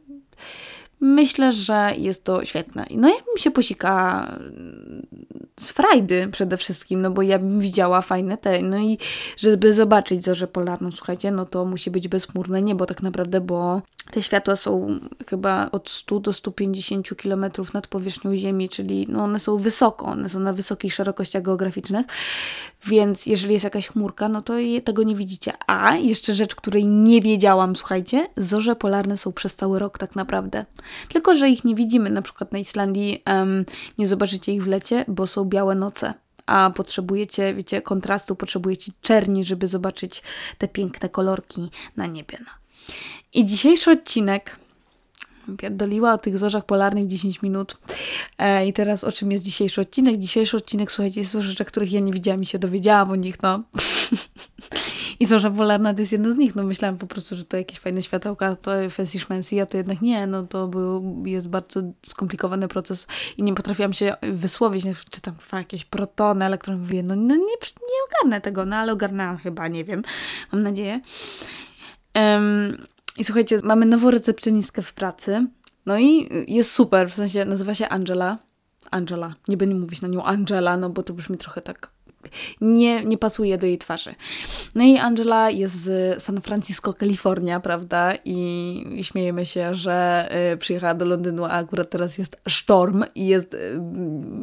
myślę, 1.00 1.54
że 1.54 1.94
jest 1.98 2.24
to 2.24 2.46
świetne. 2.46 2.86
No 2.92 3.10
ja 3.10 3.16
bym 3.16 3.38
się 3.38 3.52
posika 3.52 4.28
z 5.62 5.72
frajdy 5.72 6.28
przede 6.32 6.58
wszystkim, 6.58 7.02
no 7.02 7.12
bo 7.12 7.22
ja 7.22 7.40
bym 7.40 7.60
widziała 7.60 8.02
fajne 8.02 8.38
te, 8.38 8.62
no 8.62 8.78
i 8.78 8.98
żeby 9.38 9.74
zobaczyć 9.74 10.26
zorzę 10.26 10.48
polarną, 10.48 10.92
słuchajcie, 10.92 11.32
no 11.32 11.46
to 11.46 11.66
musi 11.66 11.92
być 11.92 12.08
bezchmurne 12.08 12.62
niebo 12.62 12.86
tak 12.86 13.02
naprawdę, 13.02 13.42
bo 13.42 13.82
te 14.12 14.22
światła 14.22 14.56
są 14.56 15.00
chyba 15.30 15.70
od 15.72 15.90
100 15.90 16.20
do 16.20 16.34
150 16.34 17.10
km 17.24 17.46
nad 17.74 17.88
powierzchnią 17.88 18.38
Ziemi, 18.38 18.70
czyli 18.70 19.08
no 19.10 19.24
one 19.24 19.40
są 19.40 19.58
wysoko, 19.58 20.06
one 20.06 20.30
są 20.30 20.40
na 20.40 20.54
wysokich 20.54 20.94
szerokościach 20.94 21.44
geograficznych, 21.44 22.06
więc 22.88 23.26
jeżeli 23.26 23.54
jest 23.54 23.64
jakaś 23.64 23.88
chmurka, 23.88 24.30
no 24.30 24.42
to 24.42 24.54
tego 24.84 25.04
nie 25.04 25.16
widzicie. 25.16 25.54
A 25.68 25.96
jeszcze 25.96 26.36
rzecz, 26.36 26.56
której 26.56 26.86
nie 26.86 27.22
wiedziałam, 27.22 27.76
słuchajcie, 27.76 28.28
zorze 28.38 28.76
polarne 28.76 29.18
są 29.18 29.32
przez 29.32 29.56
cały 29.56 29.80
rok 29.80 29.98
tak 29.98 30.16
naprawdę. 30.16 30.66
Tylko, 31.10 31.36
że 31.36 31.50
ich 31.50 31.66
nie 31.66 31.76
widzimy, 31.76 32.10
na 32.10 32.22
przykład 32.22 32.52
na 32.52 32.60
Islandii 32.60 33.24
um, 33.28 33.66
nie 33.98 34.08
zobaczycie 34.08 34.52
ich 34.54 34.64
w 34.64 34.68
lecie, 34.68 35.06
bo 35.08 35.28
są 35.28 35.46
białe 35.46 35.76
noce 35.76 36.14
a 36.46 36.72
potrzebujecie, 36.76 37.54
wiecie, 37.54 37.82
kontrastu, 37.82 38.36
potrzebujecie 38.36 38.92
czerni, 39.02 39.46
żeby 39.46 39.68
zobaczyć 39.68 40.24
te 40.58 40.68
piękne 40.68 41.10
kolorki 41.10 41.70
na 41.98 42.08
niebie. 42.08 42.38
No. 42.40 42.52
I 43.34 43.46
dzisiejszy 43.46 43.92
odcinek 43.92 44.60
pierdoliła 45.58 46.14
o 46.14 46.18
tych 46.18 46.38
zorzach 46.38 46.66
polarnych 46.66 47.08
10 47.08 47.42
minut. 47.42 47.78
E, 48.38 48.68
I 48.68 48.74
teraz 48.74 49.04
o 49.04 49.12
czym 49.12 49.32
jest 49.32 49.44
dzisiejszy 49.44 49.82
odcinek? 49.82 50.18
Dzisiejszy 50.18 50.58
odcinek, 50.58 50.92
słuchajcie, 50.92 51.20
jest 51.20 51.36
o 51.36 51.42
rzeczach, 51.42 51.68
których 51.68 51.92
ja 51.92 52.00
nie 52.00 52.14
widziałam 52.14 52.42
i 52.42 52.46
się 52.46 52.60
dowiedziałam 52.60 53.12
o 53.12 53.16
nich, 53.16 53.44
no. 53.44 53.64
I 55.20 55.26
zorza 55.26 55.52
polarna 55.52 55.94
to 55.94 56.00
jest 56.00 56.12
jedno 56.12 56.32
z 56.32 56.38
nich. 56.38 56.56
No 56.56 56.64
myślałam 56.64 56.98
po 56.98 57.08
prostu, 57.08 57.36
że 57.36 57.46
to 57.46 57.58
jakieś 57.58 57.80
fajne 57.80 58.02
światełka, 58.02 58.56
to 58.56 58.72
fancy 58.90 59.20
szmensy, 59.20 59.62
a 59.62 59.66
to 59.66 59.78
jednak 59.78 60.02
nie. 60.02 60.28
No 60.28 60.48
to 60.48 60.68
był, 60.68 61.24
jest 61.26 61.50
bardzo 61.50 61.82
skomplikowany 62.08 62.68
proces 62.68 63.08
i 63.38 63.44
nie 63.44 63.54
potrafiłam 63.54 63.94
się 63.94 64.16
wysłowić, 64.22 64.86
czy 65.10 65.22
tam 65.22 65.36
jakieś 65.54 65.86
protony, 65.86 66.46
elektrony. 66.46 66.80
Mówię, 66.80 67.04
no, 67.04 67.16
no 67.16 67.36
nie, 67.36 67.58
nie 67.66 68.00
ogarnę 68.10 68.42
tego, 68.42 68.66
no 68.66 68.76
ale 68.76 68.94
ogarnęłam 68.94 69.38
chyba, 69.38 69.68
nie 69.68 69.84
wiem. 69.84 70.04
Mam 70.52 70.64
nadzieję. 70.64 71.02
Um, 72.16 72.86
I 73.18 73.24
słuchajcie, 73.24 73.60
mamy 73.64 73.86
nową 73.86 74.12
recepcjonistkę 74.12 74.82
w 74.82 74.94
pracy. 74.94 75.48
No 75.86 76.00
i 76.00 76.30
jest 76.48 76.72
super, 76.72 77.10
w 77.10 77.14
sensie 77.14 77.46
nazywa 77.46 77.76
się 77.76 77.90
Angela. 77.90 78.38
Angela. 78.92 79.36
Nie 79.48 79.58
będę 79.58 79.76
mówić 79.76 80.02
na 80.02 80.08
nią 80.08 80.24
Angela, 80.24 80.78
no 80.78 80.90
bo 80.90 81.04
to 81.04 81.14
brzmi 81.14 81.38
trochę 81.38 81.62
tak 81.62 81.92
nie, 82.62 83.04
nie 83.06 83.18
pasuje 83.18 83.58
do 83.58 83.68
jej 83.68 83.78
twarzy. 83.78 84.16
No 84.76 84.84
i 84.84 84.98
Angela 84.98 85.50
jest 85.50 85.76
z 85.76 86.24
San 86.24 86.42
Francisco, 86.42 86.94
Kalifornia, 86.94 87.60
prawda? 87.60 88.14
I 88.26 89.00
śmiejemy 89.02 89.46
się, 89.46 89.76
że 89.76 90.30
y, 90.54 90.58
przyjechała 90.58 90.94
do 90.94 91.06
Londynu, 91.06 91.46
a 91.46 91.50
akurat 91.50 91.90
teraz 91.90 92.18
jest 92.18 92.38
sztorm 92.48 93.04
i 93.16 93.28
jest 93.28 93.54
y, 93.54 93.80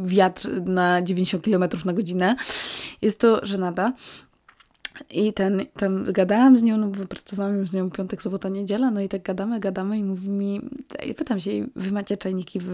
wiatr 0.05 0.49
na 0.65 1.03
90 1.03 1.45
km 1.45 1.65
na 1.85 1.93
godzinę. 1.93 2.37
Jest 3.03 3.21
to 3.21 3.47
żenada. 3.47 3.93
I 5.11 5.33
ten, 5.33 5.67
ten, 5.77 6.13
gadałam 6.13 6.57
z 6.57 6.63
nią, 6.63 6.77
no 6.77 6.89
bo 6.89 7.07
pracowałam 7.07 7.67
z 7.67 7.73
nią 7.73 7.91
piątek, 7.91 8.23
sobota, 8.23 8.49
niedziela, 8.49 8.91
no 8.91 9.01
i 9.01 9.09
tak 9.09 9.23
gadamy, 9.23 9.61
gadamy 9.61 9.99
i 9.99 10.05
mówi 10.05 10.29
mi, 10.29 10.61
pytam 11.17 11.41
się, 11.41 11.51
wy 11.77 11.93
macie 11.93 12.17
czajniki 12.17 12.61
w 12.63 12.69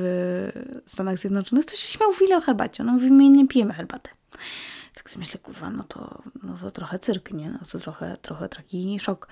Stanach 0.87 1.19
Zjednoczonych? 1.19 1.67
To 1.67 1.77
się 1.77 1.99
śmiał 1.99 2.13
chwilę 2.13 2.37
o 2.37 2.41
herbacie. 2.41 2.83
Ona 2.83 2.93
mówi, 2.93 3.11
my 3.11 3.31
nie 3.31 3.49
pijemy 3.49 3.73
herbaty. 3.73 4.11
Tak 4.95 5.11
sobie 5.11 5.21
myślę, 5.21 5.41
kurwa, 5.41 5.71
no 5.71 5.83
to, 5.83 6.23
no 6.43 6.57
to 6.61 6.71
trochę 6.71 6.99
cyrk, 6.99 7.33
nie? 7.33 7.51
No 7.51 7.59
to 7.73 7.79
trochę, 7.79 8.17
trochę 8.23 8.49
taki 8.49 9.01
szok. 9.01 9.29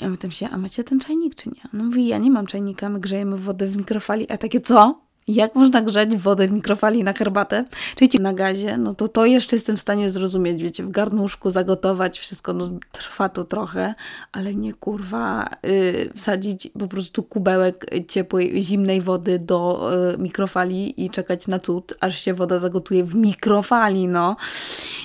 Ja 0.00 0.10
pytam 0.10 0.30
się, 0.30 0.48
a 0.48 0.58
macie 0.58 0.84
ten 0.84 1.00
czajnik, 1.00 1.34
czy 1.34 1.48
nie? 1.48 1.62
No 1.72 1.84
mówi, 1.84 2.06
ja 2.06 2.18
nie 2.18 2.30
mam 2.30 2.46
czajnika, 2.46 2.88
my 2.88 3.00
grzejemy 3.00 3.38
wodę 3.38 3.66
w 3.66 3.76
mikrofali. 3.76 4.30
A 4.30 4.38
takie, 4.38 4.60
co? 4.60 5.03
Jak 5.28 5.54
można 5.54 5.82
grzać 5.82 6.16
wodę 6.16 6.48
w 6.48 6.52
mikrofali 6.52 7.04
na 7.04 7.12
herbatę? 7.12 7.64
Czyli 7.96 8.22
na 8.22 8.32
gazie, 8.32 8.76
no 8.76 8.94
to 8.94 9.08
to 9.08 9.26
jeszcze 9.26 9.56
jestem 9.56 9.76
w 9.76 9.80
stanie 9.80 10.10
zrozumieć, 10.10 10.62
wiecie, 10.62 10.84
w 10.84 10.90
garnuszku 10.90 11.50
zagotować 11.50 12.18
wszystko, 12.18 12.52
no 12.52 12.70
trwa 12.92 13.28
to 13.28 13.44
trochę, 13.44 13.94
ale 14.32 14.54
nie 14.54 14.72
kurwa 14.72 15.48
yy, 15.62 16.10
wsadzić 16.16 16.68
po 16.78 16.88
prostu 16.88 17.22
kubełek 17.22 17.86
ciepłej, 18.08 18.62
zimnej 18.62 19.00
wody 19.00 19.38
do 19.38 19.90
yy, 20.10 20.18
mikrofali 20.18 21.04
i 21.04 21.10
czekać 21.10 21.48
na 21.48 21.58
cud, 21.58 21.94
aż 22.00 22.20
się 22.20 22.34
woda 22.34 22.58
zagotuje 22.58 23.04
w 23.04 23.14
mikrofali, 23.14 24.08
no. 24.08 24.36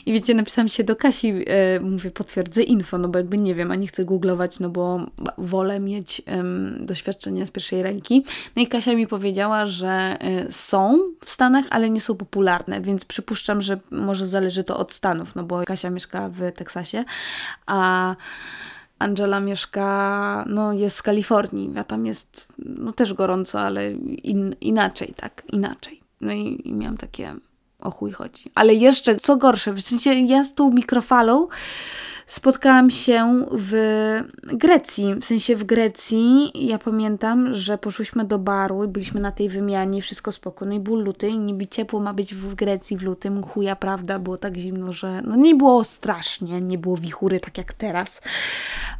I 0.05 0.13
wiecie, 0.13 0.33
napisałam 0.33 0.69
się 0.69 0.83
do 0.83 0.95
Kasi, 0.95 1.27
yy, 1.27 1.45
mówię, 1.81 2.11
potwierdzę 2.11 2.63
info, 2.63 2.97
no 2.97 3.07
bo 3.07 3.17
jakby 3.17 3.37
nie 3.37 3.55
wiem, 3.55 3.71
a 3.71 3.75
nie 3.75 3.87
chcę 3.87 4.05
googlować, 4.05 4.59
no 4.59 4.69
bo 4.69 5.05
wolę 5.37 5.79
mieć 5.79 6.21
doświadczenie 6.79 7.45
z 7.45 7.51
pierwszej 7.51 7.83
ręki. 7.83 8.23
No 8.55 8.61
i 8.61 8.67
Kasia 8.67 8.93
mi 8.93 9.07
powiedziała, 9.07 9.65
że 9.65 10.08
Y, 10.15 10.51
są 10.51 10.99
w 11.25 11.29
Stanach, 11.29 11.65
ale 11.69 11.89
nie 11.89 12.01
są 12.01 12.15
popularne, 12.15 12.81
więc 12.81 13.05
przypuszczam, 13.05 13.61
że 13.61 13.79
może 13.91 14.27
zależy 14.27 14.63
to 14.63 14.77
od 14.77 14.93
Stanów, 14.93 15.35
no 15.35 15.43
bo 15.43 15.63
Kasia 15.65 15.89
mieszka 15.89 16.29
w 16.29 16.51
Teksasie, 16.51 17.05
a 17.65 18.15
Angela 18.99 19.39
mieszka, 19.39 20.45
no 20.47 20.73
jest 20.73 20.97
z 20.97 21.01
Kalifornii, 21.01 21.73
a 21.77 21.83
tam 21.83 22.05
jest 22.05 22.47
no 22.57 22.91
też 22.91 23.13
gorąco, 23.13 23.61
ale 23.61 23.91
in, 23.91 24.55
inaczej, 24.61 25.13
tak, 25.17 25.43
inaczej. 25.51 26.01
No 26.21 26.33
i, 26.33 26.61
i 26.67 26.73
miałam 26.73 26.97
takie, 26.97 27.35
o 27.79 27.91
chuj 27.91 28.11
chodzi. 28.11 28.51
Ale 28.55 28.73
jeszcze, 28.73 29.15
co 29.15 29.37
gorsze, 29.37 29.73
w 29.73 29.81
sensie 29.81 30.13
ja 30.13 30.43
z 30.43 30.53
tą 30.53 30.71
mikrofalą 30.71 31.47
spotkałam 32.29 32.89
się 32.89 33.45
w 33.51 33.73
Grecji. 34.43 35.15
W 35.15 35.25
sensie 35.25 35.55
w 35.55 35.63
Grecji 35.63 36.51
ja 36.67 36.79
pamiętam, 36.79 37.55
że 37.55 37.77
poszłyśmy 37.77 38.25
do 38.25 38.39
baru 38.39 38.83
i 38.83 38.87
byliśmy 38.87 39.21
na 39.21 39.31
tej 39.31 39.49
wymianie, 39.49 40.01
wszystko 40.01 40.31
spokojnie. 40.31 40.69
No 40.69 40.81
i 40.81 40.83
był 40.83 40.95
luty 40.95 41.27
i 41.27 41.37
niby 41.37 41.67
ciepło 41.67 41.99
ma 41.99 42.13
być 42.13 42.35
w 42.35 42.55
Grecji 42.55 42.97
w 42.97 43.03
lutym. 43.03 43.43
Chuja, 43.43 43.75
prawda, 43.75 44.19
było 44.19 44.37
tak 44.37 44.55
zimno, 44.55 44.93
że 44.93 45.21
no 45.21 45.35
nie 45.35 45.55
było 45.55 45.83
strasznie, 45.83 46.61
nie 46.61 46.77
było 46.77 46.97
wichury 46.97 47.39
tak 47.39 47.57
jak 47.57 47.73
teraz, 47.73 48.21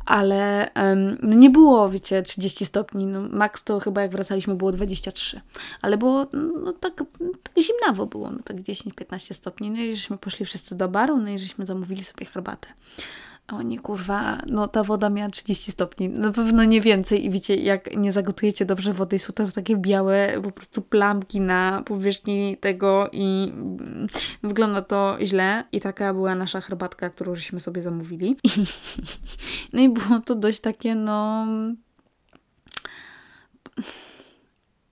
ale 0.05 0.71
um, 0.75 1.17
no 1.24 1.36
nie 1.36 1.50
było, 1.50 1.89
wiecie, 1.89 2.24
30 2.24 2.65
stopni. 2.65 3.07
No 3.07 3.21
max 3.31 3.63
to 3.63 3.79
chyba 3.79 4.01
jak 4.01 4.12
wracaliśmy 4.12 4.55
było 4.55 4.71
23, 4.71 5.41
ale 5.81 5.98
było 5.98 6.25
no 6.63 6.74
tak, 6.74 7.03
tak 7.43 7.63
zimnawo 7.63 8.05
było, 8.05 8.31
no 8.31 8.39
tak 8.45 8.62
10-15 8.74 9.34
stopni. 9.34 9.72
No 9.72 9.82
i 9.82 9.96
żeśmy 9.96 10.18
poszli 10.18 10.46
wszyscy 10.46 10.76
do 10.76 10.88
baru, 10.88 11.18
no 11.18 11.30
i 11.30 11.40
żeśmy 11.40 11.66
zamówili 11.66 12.04
sobie 12.04 12.26
herbatę. 12.26 12.68
O 13.52 13.62
nie, 13.62 13.80
kurwa, 13.80 14.42
no 14.48 14.68
ta 14.68 14.84
woda 14.84 15.10
miała 15.10 15.30
30 15.30 15.72
stopni, 15.72 16.10
na 16.10 16.32
pewno 16.32 16.64
nie 16.64 16.82
więcej 16.82 17.26
i 17.26 17.30
wiecie, 17.30 17.56
jak 17.56 17.98
nie 17.98 18.14
zagotujecie 18.14 18.66
dobrze 18.66 18.94
wody 18.94 19.20
są 19.20 19.34
to 19.34 19.52
takie 19.52 19.78
białe 19.78 20.42
po 20.44 20.52
prostu 20.52 20.82
plamki 20.82 21.42
na 21.42 21.84
powierzchni 21.86 22.58
tego 22.58 23.10
i 23.12 23.52
mm, 23.54 24.08
wygląda 24.44 24.82
to 24.82 25.18
źle 25.24 25.64
i 25.72 25.82
taka 25.82 26.14
była 26.14 26.36
nasza 26.36 26.62
herbatka, 26.62 27.10
którą 27.10 27.36
żeśmy 27.36 27.60
sobie 27.60 27.82
zamówili. 27.82 28.38
no 29.74 29.82
i 29.82 29.90
było 29.90 30.20
to 30.20 30.36
dość 30.36 30.60
takie, 30.60 30.96
no... 30.96 31.46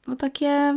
No 0.08 0.16
takie 0.16 0.76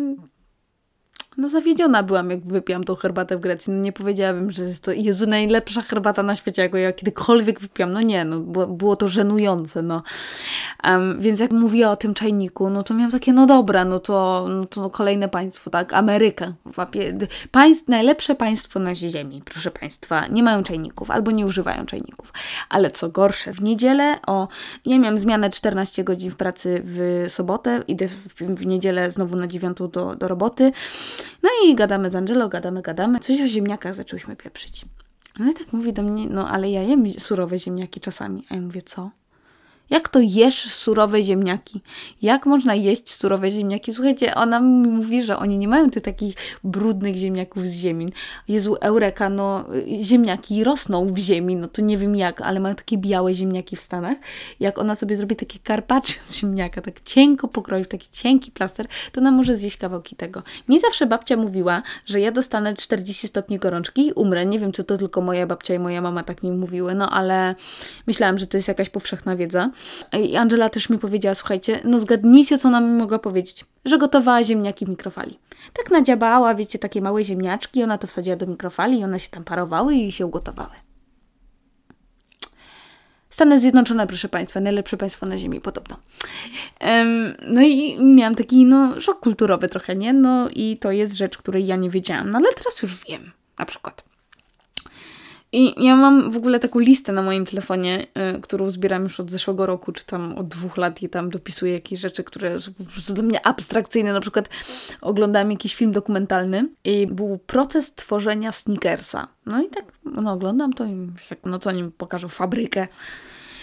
no 1.40 1.48
zawiedziona 1.48 2.02
byłam, 2.02 2.30
jak 2.30 2.40
wypiłam 2.40 2.84
tą 2.84 2.94
herbatę 2.94 3.36
w 3.36 3.40
Grecji. 3.40 3.72
No 3.72 3.82
nie 3.82 3.92
powiedziałabym, 3.92 4.50
że 4.50 4.64
jest 4.64 4.84
to 4.84 4.92
Jezu, 4.92 5.26
najlepsza 5.26 5.82
herbata 5.82 6.22
na 6.22 6.34
świecie, 6.34 6.62
jaką 6.62 6.76
ja 6.76 6.92
kiedykolwiek 6.92 7.60
wypiłam. 7.60 7.92
No 7.92 8.00
nie, 8.00 8.24
no 8.24 8.40
było, 8.40 8.66
było 8.66 8.96
to 8.96 9.08
żenujące, 9.08 9.82
no. 9.82 10.02
Um, 10.84 11.20
więc 11.20 11.40
jak 11.40 11.52
mówiła 11.52 11.90
o 11.90 11.96
tym 11.96 12.14
czajniku, 12.14 12.70
no 12.70 12.82
to 12.82 12.94
miałam 12.94 13.10
takie, 13.10 13.32
no 13.32 13.46
dobra, 13.46 13.84
no 13.84 14.00
to, 14.00 14.46
no 14.48 14.66
to 14.66 14.90
kolejne 14.90 15.28
państwo, 15.28 15.70
tak, 15.70 15.92
Ameryka. 15.92 16.52
Państw, 17.50 17.88
najlepsze 17.88 18.34
państwo 18.34 18.80
na 18.80 18.94
ziemi, 18.94 19.42
proszę 19.44 19.70
Państwa, 19.70 20.26
nie 20.26 20.42
mają 20.42 20.62
czajników 20.62 21.10
albo 21.10 21.30
nie 21.30 21.46
używają 21.46 21.86
czajników. 21.86 22.32
Ale 22.68 22.90
co 22.90 23.08
gorsze, 23.08 23.52
w 23.52 23.62
niedzielę 23.62 24.18
o, 24.26 24.48
ja 24.86 24.98
miałam 24.98 25.18
zmianę 25.18 25.50
14 25.50 26.04
godzin 26.04 26.30
w 26.30 26.36
pracy 26.36 26.82
w 26.84 27.24
sobotę, 27.28 27.82
idę 27.88 28.08
w, 28.08 28.34
w 28.34 28.66
niedzielę 28.66 29.10
znowu 29.10 29.36
na 29.36 29.46
dziewiątą 29.46 29.88
do, 29.88 30.16
do 30.16 30.28
roboty. 30.28 30.72
No 31.42 31.50
i 31.64 31.74
gadamy 31.74 32.10
z 32.10 32.16
Angelo, 32.16 32.48
gadamy, 32.48 32.82
gadamy. 32.82 33.20
Coś 33.20 33.40
o 33.40 33.46
ziemniakach 33.46 33.94
zaczęłyśmy 33.94 34.36
pieprzyć. 34.36 34.84
No 35.38 35.50
i 35.50 35.54
tak 35.54 35.72
mówi 35.72 35.92
do 35.92 36.02
mnie, 36.02 36.26
no 36.26 36.48
ale 36.48 36.70
ja 36.70 36.82
jem 36.82 37.10
surowe 37.18 37.58
ziemniaki 37.58 38.00
czasami. 38.00 38.44
A 38.50 38.54
ja 38.54 38.60
mówię, 38.60 38.82
co? 38.82 39.10
Jak 39.90 40.08
to 40.08 40.20
jesz 40.20 40.72
surowe 40.72 41.22
ziemniaki? 41.22 41.80
Jak 42.22 42.46
można 42.46 42.74
jeść 42.74 43.14
surowe 43.14 43.50
ziemniaki? 43.50 43.92
Słuchajcie, 43.92 44.34
ona 44.34 44.60
mi 44.60 44.88
mówi, 44.88 45.22
że 45.22 45.38
oni 45.38 45.58
nie 45.58 45.68
mają 45.68 45.90
tych 45.90 46.02
takich 46.02 46.34
brudnych 46.64 47.16
ziemniaków 47.16 47.66
z 47.66 47.72
ziemi. 47.72 48.12
Jezu, 48.48 48.76
Eureka, 48.80 49.28
no 49.28 49.64
ziemniaki 50.02 50.64
rosną 50.64 51.06
w 51.06 51.18
ziemi, 51.18 51.56
no 51.56 51.68
to 51.68 51.82
nie 51.82 51.98
wiem 51.98 52.16
jak, 52.16 52.40
ale 52.40 52.60
mają 52.60 52.74
takie 52.74 52.98
białe 52.98 53.34
ziemniaki 53.34 53.76
w 53.76 53.80
Stanach. 53.80 54.16
Jak 54.60 54.78
ona 54.78 54.94
sobie 54.94 55.16
zrobi 55.16 55.36
takie 55.36 55.58
carpaccio 55.66 56.20
z 56.26 56.36
ziemniaka, 56.36 56.82
tak 56.82 57.00
cienko 57.00 57.48
pokroił, 57.48 57.84
taki 57.84 58.08
cienki 58.12 58.50
plaster, 58.50 58.86
to 59.12 59.20
ona 59.20 59.30
może 59.30 59.56
zjeść 59.56 59.76
kawałki 59.76 60.16
tego. 60.16 60.42
Mi 60.68 60.80
zawsze 60.80 61.06
babcia 61.06 61.36
mówiła, 61.36 61.82
że 62.06 62.20
ja 62.20 62.32
dostanę 62.32 62.74
40 62.74 63.28
stopni 63.28 63.58
gorączki 63.58 64.06
i 64.06 64.12
umrę. 64.12 64.46
Nie 64.46 64.58
wiem, 64.58 64.72
czy 64.72 64.84
to 64.84 64.98
tylko 64.98 65.20
moja 65.20 65.46
babcia 65.46 65.74
i 65.74 65.78
moja 65.78 66.02
mama 66.02 66.24
tak 66.24 66.42
mi 66.42 66.52
mówiły, 66.52 66.94
no 66.94 67.10
ale 67.10 67.54
myślałam, 68.06 68.38
że 68.38 68.46
to 68.46 68.56
jest 68.56 68.68
jakaś 68.68 68.88
powszechna 68.88 69.36
wiedza. 69.36 69.70
I 70.12 70.36
Angela 70.36 70.68
też 70.68 70.90
mi 70.90 70.98
powiedziała, 70.98 71.34
słuchajcie, 71.34 71.80
no 71.84 71.98
zgadnijcie, 71.98 72.58
co 72.58 72.70
nam 72.70 72.96
mogła 72.96 73.18
powiedzieć. 73.18 73.64
Że 73.84 73.98
gotowała 73.98 74.42
ziemniaki 74.42 74.86
w 74.86 74.88
mikrofali. 74.88 75.38
Tak 75.72 75.90
nadziabała, 75.90 76.54
wiecie, 76.54 76.78
takie 76.78 77.02
małe 77.02 77.24
ziemniaczki, 77.24 77.82
ona 77.82 77.98
to 77.98 78.06
wsadziła 78.06 78.36
do 78.36 78.46
mikrofali 78.46 78.98
i 78.98 79.04
one 79.04 79.20
się 79.20 79.30
tam 79.30 79.44
parowały 79.44 79.94
i 79.94 80.12
się 80.12 80.26
ugotowały. 80.26 80.74
Stany 83.30 83.60
Zjednoczone, 83.60 84.06
proszę 84.06 84.28
Państwa, 84.28 84.60
najlepsze 84.60 84.96
państwo 84.96 85.26
na 85.26 85.38
Ziemi, 85.38 85.60
podobno. 85.60 85.96
Um, 86.80 87.34
no 87.46 87.62
i 87.62 88.04
miałam 88.04 88.34
taki, 88.34 88.64
no, 88.64 89.00
szok 89.00 89.20
kulturowy 89.20 89.68
trochę, 89.68 89.96
nie? 89.96 90.12
No 90.12 90.48
i 90.48 90.78
to 90.78 90.92
jest 90.92 91.14
rzecz, 91.14 91.38
której 91.38 91.66
ja 91.66 91.76
nie 91.76 91.90
wiedziałam. 91.90 92.30
No 92.30 92.38
ale 92.38 92.48
teraz 92.52 92.82
już 92.82 93.04
wiem, 93.04 93.32
na 93.58 93.66
przykład. 93.66 94.09
I 95.52 95.84
ja 95.84 95.96
mam 95.96 96.30
w 96.30 96.36
ogóle 96.36 96.60
taką 96.60 96.78
listę 96.78 97.12
na 97.12 97.22
moim 97.22 97.46
telefonie, 97.46 98.06
y, 98.36 98.40
którą 98.40 98.70
zbieram 98.70 99.02
już 99.02 99.20
od 99.20 99.30
zeszłego 99.30 99.66
roku, 99.66 99.92
czy 99.92 100.04
tam 100.04 100.34
od 100.38 100.48
dwóch 100.48 100.76
lat 100.76 101.02
i 101.02 101.08
tam 101.08 101.30
dopisuję 101.30 101.72
jakieś 101.72 102.00
rzeczy, 102.00 102.24
które 102.24 102.60
są 102.60 102.72
po 102.74 102.84
prostu 102.84 103.14
dla 103.14 103.22
mnie 103.22 103.46
abstrakcyjne. 103.46 104.12
Na 104.12 104.20
przykład 104.20 104.48
oglądałam 105.00 105.50
jakiś 105.50 105.74
film 105.74 105.92
dokumentalny 105.92 106.68
i 106.84 107.06
był 107.06 107.38
proces 107.38 107.94
tworzenia 107.94 108.52
sneakersa. 108.52 109.28
No 109.46 109.62
i 109.62 109.68
tak 109.68 109.84
no, 110.04 110.32
oglądam 110.32 110.72
to 110.72 110.84
i 110.84 111.08
no 111.44 111.58
co 111.58 111.72
nim 111.72 111.92
pokażą 111.92 112.28
fabrykę 112.28 112.88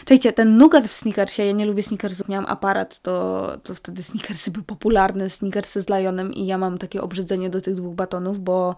Czekajcie, 0.08 0.34
ten 0.34 0.58
nugat 0.58 0.88
w 0.88 0.94
sneakersie, 0.94 1.44
ja 1.46 1.52
nie 1.52 1.66
lubię 1.66 1.84
sneakersów, 1.84 2.30
miałam 2.30 2.46
aparat, 2.46 3.00
to, 3.00 3.48
to 3.64 3.76
wtedy 3.76 4.04
sneakersy 4.04 4.52
były 4.52 4.64
popularne, 4.64 5.30
sneakersy 5.30 5.82
z 5.82 5.90
Lionem 5.90 6.34
i 6.34 6.46
ja 6.46 6.58
mam 6.58 6.78
takie 6.78 7.02
obrzydzenie 7.02 7.50
do 7.50 7.62
tych 7.62 7.76
dwóch 7.76 7.96
batonów, 7.96 8.40
bo 8.40 8.76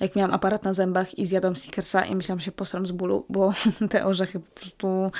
jak 0.00 0.16
miałam 0.16 0.34
aparat 0.34 0.64
na 0.64 0.74
zębach 0.74 1.18
i 1.18 1.26
zjadłam 1.26 1.56
sneakersa 1.56 2.04
i 2.04 2.16
myślałam, 2.16 2.40
się 2.40 2.52
posram 2.52 2.86
z 2.86 2.92
bólu, 2.92 3.24
bo 3.28 3.52
te 3.90 4.06
orzechy 4.06 4.40
po 4.40 4.60
prostu 4.60 5.10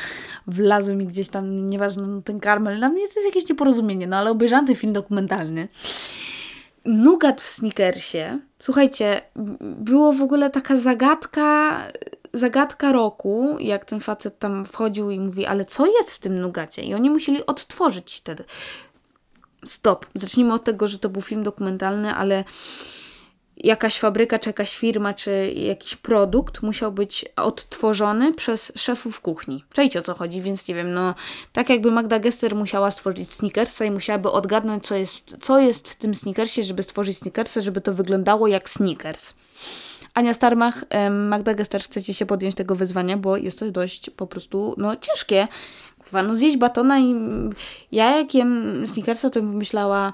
wlazły 0.46 0.96
mi 0.96 1.06
gdzieś 1.06 1.28
tam, 1.28 1.66
nieważne, 1.66 2.06
no, 2.06 2.23
ten 2.23 2.40
karmel, 2.40 2.78
dla 2.78 2.88
mnie 2.88 3.08
to 3.08 3.20
jest 3.20 3.34
jakieś 3.34 3.49
nieporozumienie, 3.49 4.06
no 4.06 4.16
ale 4.16 4.30
obejrzałam 4.30 4.66
ten 4.66 4.76
film 4.76 4.92
dokumentalny. 4.92 5.68
Nugat 6.84 7.40
w 7.40 7.46
sneakersie, 7.46 8.38
słuchajcie, 8.58 9.23
było 9.61 10.12
w 10.12 10.23
ogóle 10.23 10.50
taka 10.50 10.76
zagadka 10.76 11.80
zagadka 12.35 12.93
roku, 12.93 13.57
jak 13.61 13.85
ten 13.85 14.00
facet 14.00 14.38
tam 14.38 14.67
wchodził 14.67 15.11
i 15.11 15.21
mówi, 15.21 15.47
ale 15.47 15.64
co 15.64 15.87
jest 15.87 16.14
w 16.14 16.19
tym 16.19 16.41
nugacie? 16.41 16.83
I 16.83 16.95
oni 16.95 17.11
musieli 17.11 17.47
odtworzyć 17.47 18.14
wtedy. 18.14 18.45
Stop. 19.64 20.07
Zacznijmy 20.14 20.55
od 20.55 20.64
tego, 20.64 20.88
że 20.88 20.99
to 20.99 21.09
był 21.09 21.23
film 21.23 21.43
dokumentalny, 21.43 22.14
ale 22.14 22.45
jakaś 23.57 23.99
fabryka, 23.99 24.38
czy 24.38 24.49
jakaś 24.49 24.76
firma, 24.76 25.14
czy 25.14 25.53
jakiś 25.57 25.97
produkt 25.97 26.62
musiał 26.62 26.93
być 26.93 27.25
odtworzony 27.37 28.33
przez 28.33 28.73
szefów 28.76 29.21
kuchni. 29.21 29.64
Czajcie 29.73 29.99
o 29.99 30.03
co 30.03 30.14
chodzi, 30.14 30.43
więc 30.43 30.69
nie 30.69 30.75
wiem, 30.75 30.93
no 30.93 31.14
tak 31.53 31.71
jakby 31.71 31.91
Magda 31.91 32.19
Gester 32.19 32.55
musiała 32.55 32.91
stworzyć 32.91 33.33
sneakersa 33.33 33.85
i 33.85 33.91
musiałaby 33.91 34.31
odgadnąć, 34.31 34.87
co 34.87 34.95
jest, 34.95 35.37
co 35.41 35.59
jest 35.59 35.88
w 35.88 35.97
tym 35.97 36.14
sneakersie, 36.14 36.64
żeby 36.64 36.83
stworzyć 36.83 37.19
sneakersa, 37.19 37.61
żeby 37.61 37.81
to 37.81 37.95
wyglądało 37.95 38.47
jak 38.47 38.71
sneakers. 38.71 39.35
Ania 40.14 40.35
Starmach, 40.35 40.85
Magda 41.11 41.54
Gester, 41.54 41.83
chcecie 41.83 42.14
się 42.14 42.26
podjąć 42.26 42.54
tego 42.54 42.76
wyzwania, 42.76 43.16
bo 43.16 43.37
jest 43.37 43.59
to 43.59 43.71
dość 43.71 44.11
po 44.11 44.26
prostu, 44.26 44.75
no 44.78 44.97
ciężkie. 44.97 45.49
Kurwa, 45.99 46.23
no 46.23 46.37
zjeść 46.37 46.56
batona 46.56 47.00
i 47.00 47.14
ja 47.92 48.16
jak 48.16 48.35
jem 48.35 48.85
sneakersa, 48.87 49.30
to 49.30 49.40
bym 49.40 49.56
myślała 49.56 50.12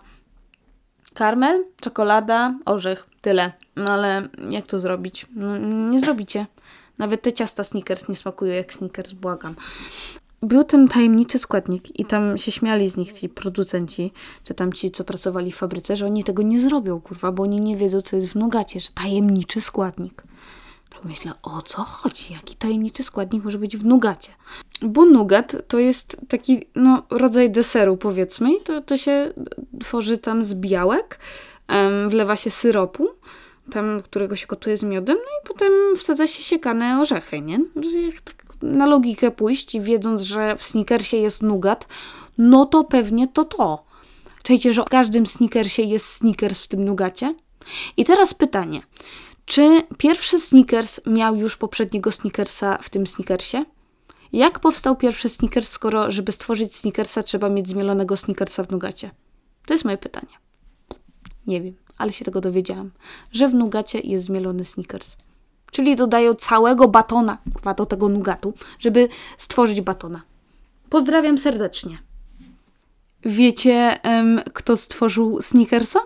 karmel, 1.15 1.65
czekolada, 1.81 2.55
orzech, 2.65 3.07
tyle. 3.21 3.53
No 3.77 3.93
ale 3.93 4.29
jak 4.51 4.67
to 4.67 4.81
zrobić? 4.81 5.27
No, 5.37 5.59
nie 5.91 6.01
zrobicie. 6.01 6.47
Nawet 6.99 7.23
te 7.23 7.33
ciasta 7.33 7.65
Snickers 7.65 8.09
nie 8.09 8.17
smakują 8.17 8.55
jak 8.55 8.73
Snickers, 8.73 9.13
błagam 9.13 9.55
był 10.43 10.65
ten 10.65 10.89
tajemniczy 10.89 11.39
składnik 11.39 12.01
i 12.01 12.05
tam 12.05 12.39
się 12.39 12.53
śmiali 12.53 12.89
z 12.89 12.97
nich 12.97 13.13
ci 13.13 13.29
producenci, 13.29 14.13
czy 14.45 14.55
tam 14.55 14.73
ci, 14.73 14.91
co 14.91 15.05
pracowali 15.05 15.53
w 15.53 15.57
fabryce, 15.57 15.97
że 15.97 16.07
oni 16.07 16.25
tego 16.25 16.43
nie 16.43 16.61
zrobią, 16.61 17.01
kurwa, 17.01 17.33
bo 17.33 17.43
oni 17.43 17.61
nie 17.61 17.77
wiedzą, 17.77 18.01
co 18.01 18.17
jest 18.17 18.29
w 18.29 18.35
nugacie, 18.35 18.81
że 18.81 18.89
tajemniczy 18.95 19.61
składnik. 19.61 20.23
Tak 20.91 21.05
myślę, 21.05 21.33
o 21.43 21.63
co 21.63 21.83
chodzi? 21.83 22.33
Jaki 22.33 22.57
tajemniczy 22.57 23.03
składnik 23.03 23.45
może 23.45 23.59
być 23.59 23.77
w 23.77 23.85
nugacie? 23.85 24.33
Bo 24.83 25.05
nugat 25.05 25.57
to 25.69 25.79
jest 25.79 26.17
taki, 26.29 26.67
no, 26.75 27.03
rodzaj 27.11 27.51
deseru, 27.51 27.97
powiedzmy, 27.97 28.61
to, 28.61 28.81
to 28.81 28.97
się 28.97 29.33
tworzy 29.81 30.19
tam 30.19 30.45
z 30.45 30.55
białek, 30.55 31.19
wlewa 32.09 32.37
się 32.37 32.51
syropu, 32.51 33.09
tam, 33.71 34.03
którego 34.03 34.37
się 34.37 34.47
gotuje 34.47 34.77
z 34.77 34.83
miodem, 34.83 35.17
no 35.17 35.23
i 35.43 35.49
potem 35.49 35.73
wsadza 35.97 36.27
się 36.27 36.43
siekane 36.43 37.01
orzechy, 37.01 37.41
nie? 37.41 37.61
Jak 38.07 38.21
tak 38.21 38.50
na 38.63 38.87
logikę 38.87 39.31
pójść 39.31 39.75
i 39.75 39.81
wiedząc, 39.81 40.23
że 40.23 40.57
w 40.57 40.63
sneakersie 40.63 41.17
jest 41.17 41.43
nugat, 41.43 41.87
no 42.39 42.67
to 42.67 42.85
pewnie 42.85 43.29
to 43.29 43.45
to. 43.45 43.85
Czajcie, 44.43 44.73
że 44.73 44.83
w 44.83 44.89
każdym 44.89 45.27
sneakersie 45.27 45.83
jest 45.83 46.07
sneakers 46.07 46.65
w 46.65 46.69
tym 46.69 46.85
nugacie? 46.85 47.35
I 47.97 48.05
teraz 48.05 48.35
pytanie. 48.35 48.83
Czy 49.45 49.83
pierwszy 49.99 50.41
sneakers 50.41 51.01
miał 51.07 51.37
już 51.37 51.57
poprzedniego 51.57 52.13
sneakersa 52.13 52.79
w 52.83 52.91
tym 52.91 53.07
sneakersie? 53.07 53.65
Jak 54.33 54.59
powstał 54.59 54.97
pierwszy 54.97 55.29
sneakers, 55.29 55.71
skoro 55.71 56.11
żeby 56.11 56.33
stworzyć 56.33 56.77
sneakersa 56.77 57.23
trzeba 57.23 57.49
mieć 57.49 57.69
zmielonego 57.69 58.17
sneakersa 58.17 58.65
w 58.65 58.71
nugacie? 58.71 59.11
To 59.67 59.75
jest 59.75 59.85
moje 59.85 59.99
pytanie. 59.99 60.33
Nie 61.47 61.61
wiem, 61.61 61.75
ale 61.99 62.13
się 62.13 62.25
tego 62.25 62.41
dowiedziałam, 62.41 62.91
że 63.33 63.49
w 63.49 63.55
nugacie 63.55 64.01
jest 64.01 64.25
zmielony 64.25 64.65
sneakers. 64.65 65.17
Czyli 65.71 65.97
dodają 65.97 66.35
całego 66.35 66.89
batona 66.89 67.39
kurwa, 67.53 67.75
do 67.75 67.87
tego 67.87 68.09
nugatu, 68.09 68.55
żeby 68.79 69.09
stworzyć 69.39 69.81
batona. 69.81 70.23
Pozdrawiam 70.91 71.39
serdecznie. 71.39 71.99
Wiecie, 73.25 73.99
kto 74.53 74.77
stworzył 74.77 75.43
Snickersa? 75.43 76.01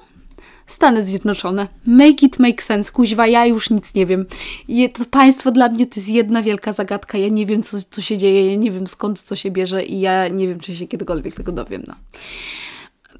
Stany 0.66 1.04
Zjednoczone. 1.04 1.68
Make 1.86 2.22
it 2.22 2.38
make 2.38 2.62
sense, 2.62 2.92
kuźwa, 2.92 3.26
ja 3.26 3.46
już 3.46 3.70
nic 3.70 3.94
nie 3.94 4.06
wiem. 4.06 4.26
Je, 4.68 4.88
to 4.88 5.04
państwo 5.04 5.50
dla 5.50 5.68
mnie 5.68 5.86
to 5.86 6.00
jest 6.00 6.08
jedna 6.08 6.42
wielka 6.42 6.72
zagadka. 6.72 7.18
Ja 7.18 7.28
nie 7.28 7.46
wiem, 7.46 7.62
co, 7.62 7.76
co 7.90 8.02
się 8.02 8.18
dzieje, 8.18 8.50
ja 8.50 8.56
nie 8.56 8.70
wiem 8.70 8.86
skąd 8.86 9.22
co 9.22 9.36
się 9.36 9.50
bierze 9.50 9.84
i 9.84 10.00
ja 10.00 10.28
nie 10.28 10.48
wiem, 10.48 10.60
czy 10.60 10.76
się 10.76 10.86
kiedykolwiek 10.86 11.34
tego 11.34 11.52
dowiem. 11.52 11.84
No. 11.88 11.94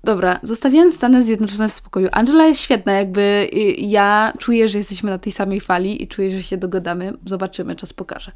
Dobra, 0.05 0.41
zostawiając 0.43 0.95
Stany 0.95 1.25
Zjednoczone 1.25 1.69
w 1.69 1.75
spokoju. 1.75 2.09
Angela 2.13 2.47
jest 2.47 2.61
świetna, 2.61 2.93
jakby 2.93 3.49
y, 3.55 3.75
ja 3.79 4.33
czuję, 4.39 4.69
że 4.69 4.79
jesteśmy 4.79 5.11
na 5.11 5.19
tej 5.19 5.33
samej 5.33 5.61
fali 5.61 6.03
i 6.03 6.09
czuję, 6.09 6.31
że 6.31 6.43
się 6.43 6.57
dogadamy. 6.57 7.13
Zobaczymy, 7.27 7.77
czas 7.77 7.93
pokaże. 7.93 8.33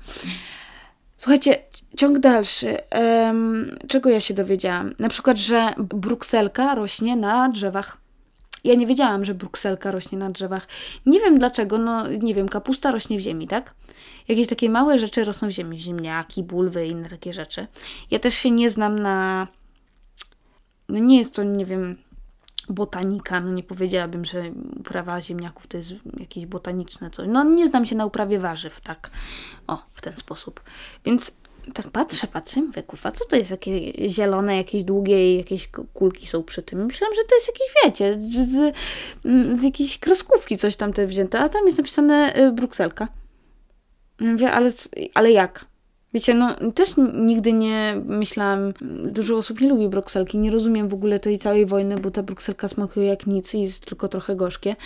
Słuchajcie, 1.19 1.63
ciąg 1.97 2.19
dalszy. 2.19 2.77
Um, 2.93 3.79
czego 3.89 4.11
ja 4.11 4.21
się 4.21 4.35
dowiedziałam? 4.35 4.95
Na 4.99 5.09
przykład, 5.09 5.39
że 5.39 5.75
brukselka 5.79 6.75
rośnie 6.75 7.17
na 7.17 7.49
drzewach. 7.49 7.97
Ja 8.65 8.75
nie 8.75 8.87
wiedziałam, 8.87 9.25
że 9.25 9.35
brukselka 9.35 9.91
rośnie 9.91 10.19
na 10.19 10.31
drzewach. 10.31 10.69
Nie 11.07 11.21
wiem 11.21 11.39
dlaczego, 11.39 11.79
no 11.79 12.09
nie 12.09 12.35
wiem, 12.35 12.49
kapusta 12.49 12.91
rośnie 12.91 13.19
w 13.19 13.21
ziemi, 13.21 13.49
tak? 13.49 13.75
Jakieś 14.29 14.47
takie 14.49 14.71
małe 14.71 14.99
rzeczy 14.99 15.25
rosną 15.25 15.49
w 15.49 15.51
ziemi, 15.51 15.79
ziemniaki, 15.79 16.43
bulwy 16.43 16.87
i 16.87 16.91
inne 16.91 17.09
takie 17.09 17.33
rzeczy. 17.33 17.67
Ja 18.11 18.19
też 18.19 18.35
się 18.35 18.51
nie 18.51 18.71
znam 18.71 18.99
na 18.99 19.49
no 20.89 20.99
nie 20.99 21.19
jest 21.19 21.35
to, 21.35 21.43
nie 21.43 21.67
wiem, 21.67 21.97
botanika, 22.69 23.41
no 23.41 23.53
nie 23.53 23.63
powiedziałabym, 23.63 24.25
że 24.25 24.43
uprawa 24.81 25.21
ziemniaków 25.21 25.67
to 25.67 25.77
jest 25.77 25.95
jakieś 26.21 26.47
botaniczne 26.47 27.11
coś. 27.11 27.29
No 27.29 27.45
nie 27.45 27.69
znam 27.69 27.87
się 27.87 27.97
na 27.97 28.07
uprawie 28.07 28.39
warzyw, 28.39 28.81
tak. 28.81 29.11
O, 29.67 29.83
w 29.95 30.01
ten 30.01 30.17
sposób. 30.17 30.61
Więc 31.05 31.33
tak 31.75 31.91
patrzę, 31.91 32.27
patrzę, 32.27 32.61
mówię, 32.61 32.83
kurwa, 32.83 33.11
co 33.11 33.25
to 33.25 33.37
jest, 33.37 33.51
jakieś 33.51 34.13
zielone, 34.13 34.57
jakieś 34.57 34.85
długie 34.85 35.37
jakieś 35.37 35.69
kulki 35.95 36.27
są 36.27 36.43
przy 36.43 36.63
tym. 36.63 36.87
Myślałam, 36.87 37.15
że 37.15 37.23
to 37.29 37.35
jest 37.35 37.49
jakieś, 37.49 37.85
wiecie, 37.85 38.19
z, 38.21 38.75
z 39.61 39.63
jakiejś 39.63 39.99
kreskówki 39.99 40.57
coś 40.57 40.77
tam 40.77 40.93
te 40.93 41.07
wzięte, 41.07 41.41
a 41.41 41.49
tam 41.49 41.67
jest 41.67 41.79
napisane 41.79 42.39
y, 42.39 42.53
brukselka. 42.53 43.09
Mówię, 44.21 44.53
ale, 44.53 44.71
ale 45.15 45.33
jak? 45.33 45.65
Wiecie, 46.15 46.35
no 46.35 46.55
też 46.75 46.89
nigdy 47.15 47.53
nie 47.53 48.03
myślałam, 48.05 48.73
dużo 49.05 49.37
osób 49.37 49.61
nie 49.61 49.69
lubi 49.69 49.89
brukselki, 49.89 50.39
nie 50.39 50.51
rozumiem 50.51 50.89
w 50.89 50.95
ogóle 50.95 51.21
tej 51.21 51.39
całej 51.39 51.67
wojny, 51.67 51.97
bo 51.97 52.11
ta 52.11 52.23
brukselka 52.23 52.69
smakuje 52.69 53.07
jak 53.07 53.27
nic 53.27 53.55
i 53.55 53.61
jest 53.61 53.87
tylko 53.87 54.09
trochę 54.09 54.37
gorzkie, 54.37 54.77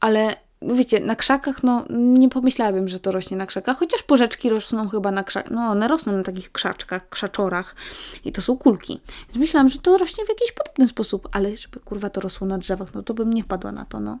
ale 0.00 0.36
no 0.62 0.74
wiecie, 0.74 1.00
na 1.00 1.16
krzakach, 1.16 1.62
no 1.62 1.84
nie 1.90 2.28
pomyślałabym, 2.28 2.88
że 2.88 3.00
to 3.00 3.12
rośnie 3.12 3.36
na 3.36 3.46
krzakach, 3.46 3.78
chociaż 3.78 4.02
porzeczki 4.02 4.50
rosną 4.50 4.88
chyba 4.88 5.10
na 5.10 5.24
krzakach, 5.24 5.52
no 5.52 5.60
one 5.60 5.88
rosną 5.88 6.12
na 6.12 6.22
takich 6.22 6.52
krzaczkach, 6.52 7.08
krzaczorach 7.08 7.76
i 8.24 8.32
to 8.32 8.42
są 8.42 8.56
kulki. 8.56 9.00
Więc 9.28 9.36
myślałam, 9.36 9.68
że 9.68 9.78
to 9.78 9.98
rośnie 9.98 10.24
w 10.24 10.28
jakiś 10.28 10.52
podobny 10.52 10.88
sposób, 10.88 11.28
ale 11.32 11.56
żeby 11.56 11.80
kurwa 11.80 12.10
to 12.10 12.20
rosło 12.20 12.46
na 12.46 12.58
drzewach, 12.58 12.94
no 12.94 13.02
to 13.02 13.14
bym 13.14 13.32
nie 13.32 13.42
wpadła 13.42 13.72
na 13.72 13.84
to, 13.84 14.00
no. 14.00 14.18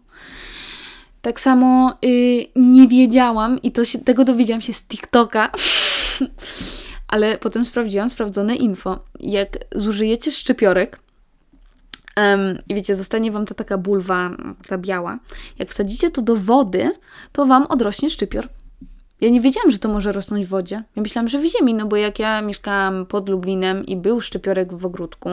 Tak 1.22 1.40
samo 1.40 1.98
yy, 2.02 2.46
nie 2.56 2.88
wiedziałam 2.88 3.62
i 3.62 3.72
to 3.72 3.84
się, 3.84 3.98
tego 3.98 4.24
dowiedziałam 4.24 4.60
się 4.60 4.72
z 4.72 4.82
TikToka, 4.82 5.50
ale 7.08 7.38
potem 7.38 7.64
sprawdziłam 7.64 8.10
sprawdzone 8.10 8.56
info. 8.56 9.04
Jak 9.20 9.58
zużyjecie 9.74 10.30
szczypiorek, 10.30 10.98
um, 12.16 12.58
i 12.68 12.74
wiecie, 12.74 12.96
zostanie 12.96 13.32
Wam 13.32 13.46
ta 13.46 13.54
taka 13.54 13.78
bulwa, 13.78 14.30
ta 14.68 14.78
biała, 14.78 15.18
jak 15.58 15.70
wsadzicie 15.70 16.10
to 16.10 16.22
do 16.22 16.36
wody, 16.36 16.90
to 17.32 17.46
Wam 17.46 17.66
odrośnie 17.66 18.10
szczypior. 18.10 18.48
Ja 19.22 19.28
nie 19.28 19.40
wiedziałam, 19.40 19.70
że 19.70 19.78
to 19.78 19.88
może 19.88 20.12
rosnąć 20.12 20.46
w 20.46 20.48
wodzie. 20.48 20.84
Ja 20.96 21.02
myślałam, 21.02 21.28
że 21.28 21.38
w 21.38 21.44
ziemi, 21.44 21.74
no 21.74 21.86
bo 21.86 21.96
jak 21.96 22.18
ja 22.18 22.42
mieszkałam 22.42 23.06
pod 23.06 23.28
Lublinem 23.28 23.86
i 23.86 23.96
był 23.96 24.20
szczypiorek 24.20 24.74
w 24.74 24.86
ogródku, 24.86 25.30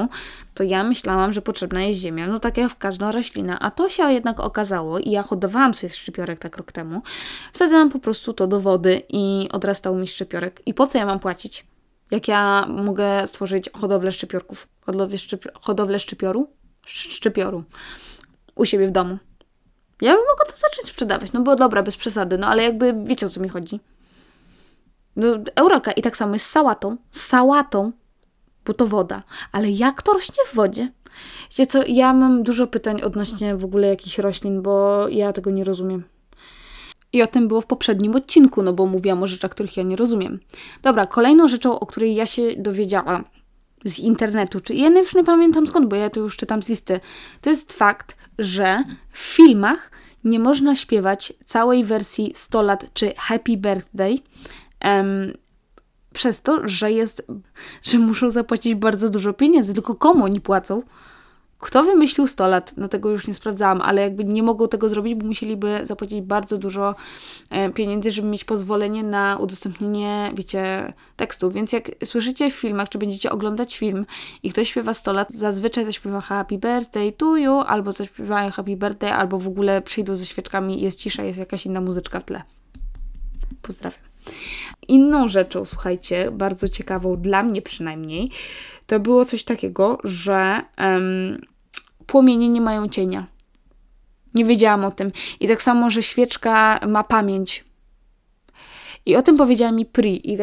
to 0.54 0.64
ja 0.64 0.84
myślałam, 0.84 1.34
że 1.34 1.42
potrzebna 1.42 1.84
jest 1.84 2.00
ziemia, 2.00 2.28
no 2.28 2.40
tak 2.40 2.58
jak 2.58 2.72
w 2.72 2.78
każdą 2.78 3.12
roślinę. 3.12 3.60
A 3.60 3.72
to 3.72 3.90
się 3.90 4.12
jednak 4.12 4.40
okazało 4.40 5.00
i 5.00 5.12
ja 5.12 5.24
hodowałam 5.24 5.74
sobie 5.74 5.94
szczypiorek 5.94 6.40
tak 6.40 6.58
rok 6.58 6.72
temu. 6.72 7.02
Wsadzałam 7.54 7.90
po 7.90 8.00
prostu 8.00 8.34
to 8.34 8.48
do 8.48 8.60
wody 8.60 9.02
i 9.10 9.50
odrastał 9.52 9.96
mi 9.96 10.08
szczypiorek. 10.08 10.62
I 10.66 10.74
po 10.74 10.88
co 10.88 10.98
ja 10.98 11.06
mam 11.06 11.20
płacić? 11.20 11.66
Jak 12.12 12.28
ja 12.28 12.66
mogę 12.84 13.28
stworzyć 13.28 13.70
hodowlę 13.74 14.12
szczypiorków? 14.12 14.68
Hodowlę, 14.82 15.18
szczypi 15.18 15.50
hodowlę 15.62 16.00
szczypioru? 16.00 16.48
Szczypioru. 16.86 17.64
U 18.56 18.66
siebie 18.66 18.88
w 18.88 18.92
domu. 18.92 19.18
Ja 20.02 20.12
bym 20.12 20.22
mogła 20.30 20.46
to 20.46 20.58
zacząć 20.58 20.88
sprzedawać, 20.88 21.34
no 21.34 21.42
bo 21.42 21.56
dobra, 21.56 21.84
bez 21.84 21.98
przesady, 21.98 22.38
no 22.38 22.48
ale 22.48 22.64
jakby 22.64 22.96
wiecie 23.04 23.26
o 23.26 23.30
co 23.30 23.40
mi 23.40 23.50
chodzi. 23.50 23.80
No, 25.16 25.28
Eureka 25.56 25.92
i 25.92 26.02
tak 26.02 26.18
samo 26.18 26.34
jest 26.34 26.46
z 26.46 26.50
sałatą. 26.50 26.98
Sałatą, 27.12 27.92
bo 28.66 28.74
to 28.74 28.88
woda. 28.88 29.24
Ale 29.52 29.70
jak 29.70 30.02
to 30.02 30.14
rośnie 30.14 30.46
w 30.46 30.56
wodzie? 30.56 30.92
Wiecie 31.50 31.68
co, 31.68 31.84
ja 31.88 32.14
mam 32.14 32.44
dużo 32.44 32.68
pytań 32.68 33.02
odnośnie 33.02 33.56
w 33.56 33.66
ogóle 33.66 33.88
jakichś 33.88 34.18
roślin, 34.18 34.62
bo 34.62 35.08
ja 35.08 35.34
tego 35.34 35.52
nie 35.52 35.64
rozumiem. 35.64 36.04
I 37.14 37.24
o 37.24 37.28
tym 37.28 37.48
było 37.48 37.62
w 37.62 37.66
poprzednim 37.66 38.16
odcinku, 38.16 38.64
no 38.64 38.74
bo 38.74 38.86
mówiłam 38.86 39.24
o 39.24 39.28
rzeczach, 39.28 39.52
których 39.52 39.78
ja 39.78 39.84
nie 39.84 39.96
rozumiem. 39.96 40.40
Dobra, 40.82 41.08
kolejną 41.08 41.48
rzeczą, 41.48 41.80
o 41.80 41.86
której 41.86 42.16
ja 42.16 42.26
się 42.26 42.56
dowiedziałam 42.58 43.26
z 43.86 44.00
internetu, 44.00 44.60
czy 44.60 44.74
ja 44.74 44.90
już 44.90 45.16
nie 45.16 45.24
pamiętam 45.24 45.68
skąd, 45.68 45.90
bo 45.90 45.96
ja 45.96 46.10
to 46.10 46.20
już 46.20 46.38
czytam 46.38 46.64
z 46.64 46.70
listy, 46.70 47.00
to 47.42 47.50
jest 47.50 47.74
fakt, 47.74 48.18
że 48.40 48.84
w 49.12 49.18
filmach 49.18 49.92
nie 50.24 50.40
można 50.40 50.76
śpiewać 50.76 51.34
całej 51.46 51.86
wersji 51.86 52.32
100 52.36 52.62
lat 52.62 52.86
czy 52.94 53.14
Happy 53.18 53.58
Birthday 53.58 54.18
um, 54.86 55.34
przez 56.14 56.42
to, 56.42 56.68
że 56.68 56.92
jest, 56.92 57.24
że 57.84 58.00
muszą 58.00 58.32
zapłacić 58.32 58.76
bardzo 58.76 59.10
dużo 59.10 59.34
pieniędzy. 59.34 59.74
Tylko 59.74 59.96
komu 59.96 60.26
oni 60.26 60.42
płacą? 60.42 60.82
Kto 61.60 61.84
wymyślił 61.84 62.28
100 62.28 62.48
lat? 62.48 62.74
No 62.78 62.88
tego 62.88 63.10
już 63.10 63.28
nie 63.28 63.34
sprawdzałam, 63.34 63.82
ale 63.82 64.02
jakby 64.02 64.26
nie 64.26 64.44
mogą 64.44 64.68
tego 64.68 64.90
zrobić, 64.90 65.16
bo 65.16 65.26
musieliby 65.26 65.80
zapłacić 65.84 66.22
bardzo 66.22 66.58
dużo 66.58 66.96
e, 67.50 67.70
pieniędzy, 67.70 68.12
żeby 68.12 68.28
mieć 68.28 68.44
pozwolenie 68.44 69.04
na 69.04 69.38
udostępnienie, 69.38 70.32
wiecie, 70.36 70.94
tekstu. 71.16 71.52
Więc 71.52 71.72
jak 71.72 71.92
słyszycie 72.06 72.52
w 72.52 72.54
filmach, 72.54 72.90
czy 72.90 72.98
będziecie 72.98 73.32
oglądać 73.32 73.78
film 73.78 74.06
i 74.44 74.50
ktoś 74.52 74.70
śpiewa 74.70 74.94
100 74.94 75.14
lat, 75.14 75.32
zazwyczaj 75.32 75.86
zaśpiewa 75.86 76.22
Happy 76.22 76.58
Birthday 76.58 77.12
to 77.12 77.38
you, 77.38 77.60
albo 77.60 77.92
zaśpiewają 77.92 78.52
Happy 78.52 78.76
Birthday, 78.76 79.14
albo 79.14 79.40
w 79.40 79.48
ogóle 79.48 79.82
przyjdą 79.82 80.16
ze 80.16 80.26
świeczkami, 80.26 80.82
jest 80.82 81.00
cisza, 81.00 81.24
jest 81.24 81.40
jakaś 81.40 81.66
inna 81.66 81.82
muzyczka 81.82 82.20
w 82.20 82.24
tle. 82.24 82.42
Pozdrawiam. 83.62 84.09
Inną 84.88 85.28
rzeczą, 85.28 85.66
słuchajcie, 85.66 86.32
bardzo 86.32 86.70
ciekawą 86.70 87.22
dla 87.22 87.44
mnie 87.44 87.62
przynajmniej, 87.62 88.30
to 88.88 89.00
było 89.00 89.26
coś 89.26 89.44
takiego, 89.44 89.98
że 90.04 90.62
um, 90.78 91.42
płomienie 92.06 92.50
nie 92.50 92.62
mają 92.62 92.90
cienia. 92.90 93.28
Nie 94.34 94.46
wiedziałam 94.46 94.86
o 94.86 94.92
tym. 94.92 95.12
I 95.40 95.48
tak 95.48 95.62
samo, 95.62 95.90
że 95.90 96.04
świeczka 96.04 96.80
ma 96.88 97.04
pamięć. 97.04 97.66
I 99.06 99.16
o 99.16 99.22
tym 99.22 99.38
powiedziała 99.38 99.72
mi 99.72 99.86
Pri. 99.86 100.32
I 100.32 100.38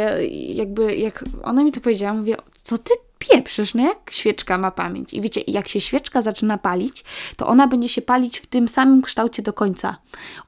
jakby 0.56 0.96
jak 0.96 1.24
ona 1.42 1.64
mi 1.64 1.72
to 1.72 1.80
powiedziała, 1.80 2.14
mówię, 2.14 2.36
co 2.62 2.78
ty 2.78 2.90
pieprzysz, 3.18 3.74
no 3.74 3.82
jak 3.82 4.10
świeczka 4.10 4.58
ma 4.58 4.70
pamięć. 4.70 5.14
I 5.14 5.20
wiecie, 5.20 5.40
jak 5.46 5.68
się 5.68 5.80
świeczka 5.80 6.22
zaczyna 6.22 6.58
palić, 6.58 7.04
to 7.36 7.46
ona 7.46 7.66
będzie 7.68 7.88
się 7.88 8.02
palić 8.02 8.38
w 8.38 8.46
tym 8.46 8.68
samym 8.68 9.02
kształcie 9.02 9.42
do 9.42 9.52
końca. 9.52 9.96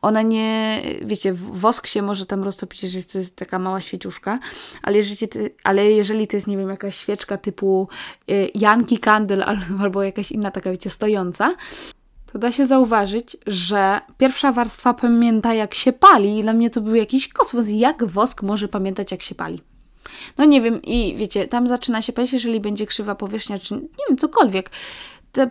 Ona 0.02 0.22
nie, 0.22 0.82
wiecie, 1.02 1.32
wosk 1.34 1.86
się 1.86 2.02
może 2.02 2.26
tam 2.26 2.44
roztopić, 2.44 2.82
jeżeli 2.82 3.04
to 3.04 3.18
jest 3.18 3.36
taka 3.36 3.58
mała 3.58 3.80
świeciuszka, 3.80 4.38
ale 4.82 4.96
jeżeli, 4.96 5.28
ale 5.64 5.90
jeżeli 5.90 6.26
to 6.26 6.36
jest, 6.36 6.46
nie 6.46 6.56
wiem, 6.56 6.70
jakaś 6.70 6.96
świeczka 6.96 7.36
typu 7.36 7.88
y, 8.30 8.50
Yankee 8.54 8.98
Candle 8.98 9.46
albo 9.82 10.02
jakaś 10.02 10.32
inna 10.32 10.50
taka, 10.50 10.70
wiecie, 10.70 10.90
stojąca, 10.90 11.54
to 12.32 12.38
da 12.38 12.52
się 12.52 12.66
zauważyć, 12.66 13.36
że 13.46 14.00
pierwsza 14.18 14.52
warstwa 14.52 14.94
pamięta 14.94 15.54
jak 15.54 15.74
się 15.74 15.92
pali 15.92 16.38
i 16.38 16.42
dla 16.42 16.52
mnie 16.52 16.70
to 16.70 16.80
był 16.80 16.94
jakiś 16.94 17.28
kosmos. 17.28 17.66
Jak 17.68 18.04
wosk 18.04 18.42
może 18.42 18.68
pamiętać 18.68 19.12
jak 19.12 19.22
się 19.22 19.34
pali? 19.34 19.60
No 20.38 20.44
nie 20.44 20.60
wiem, 20.60 20.82
i 20.82 21.16
wiecie, 21.16 21.48
tam 21.48 21.68
zaczyna 21.68 22.02
się 22.02 22.12
palić, 22.12 22.32
jeżeli 22.32 22.60
będzie 22.60 22.86
krzywa 22.86 23.14
powierzchnia, 23.14 23.58
czy 23.58 23.74
nie 23.74 24.04
wiem, 24.08 24.18
cokolwiek. 24.18 24.70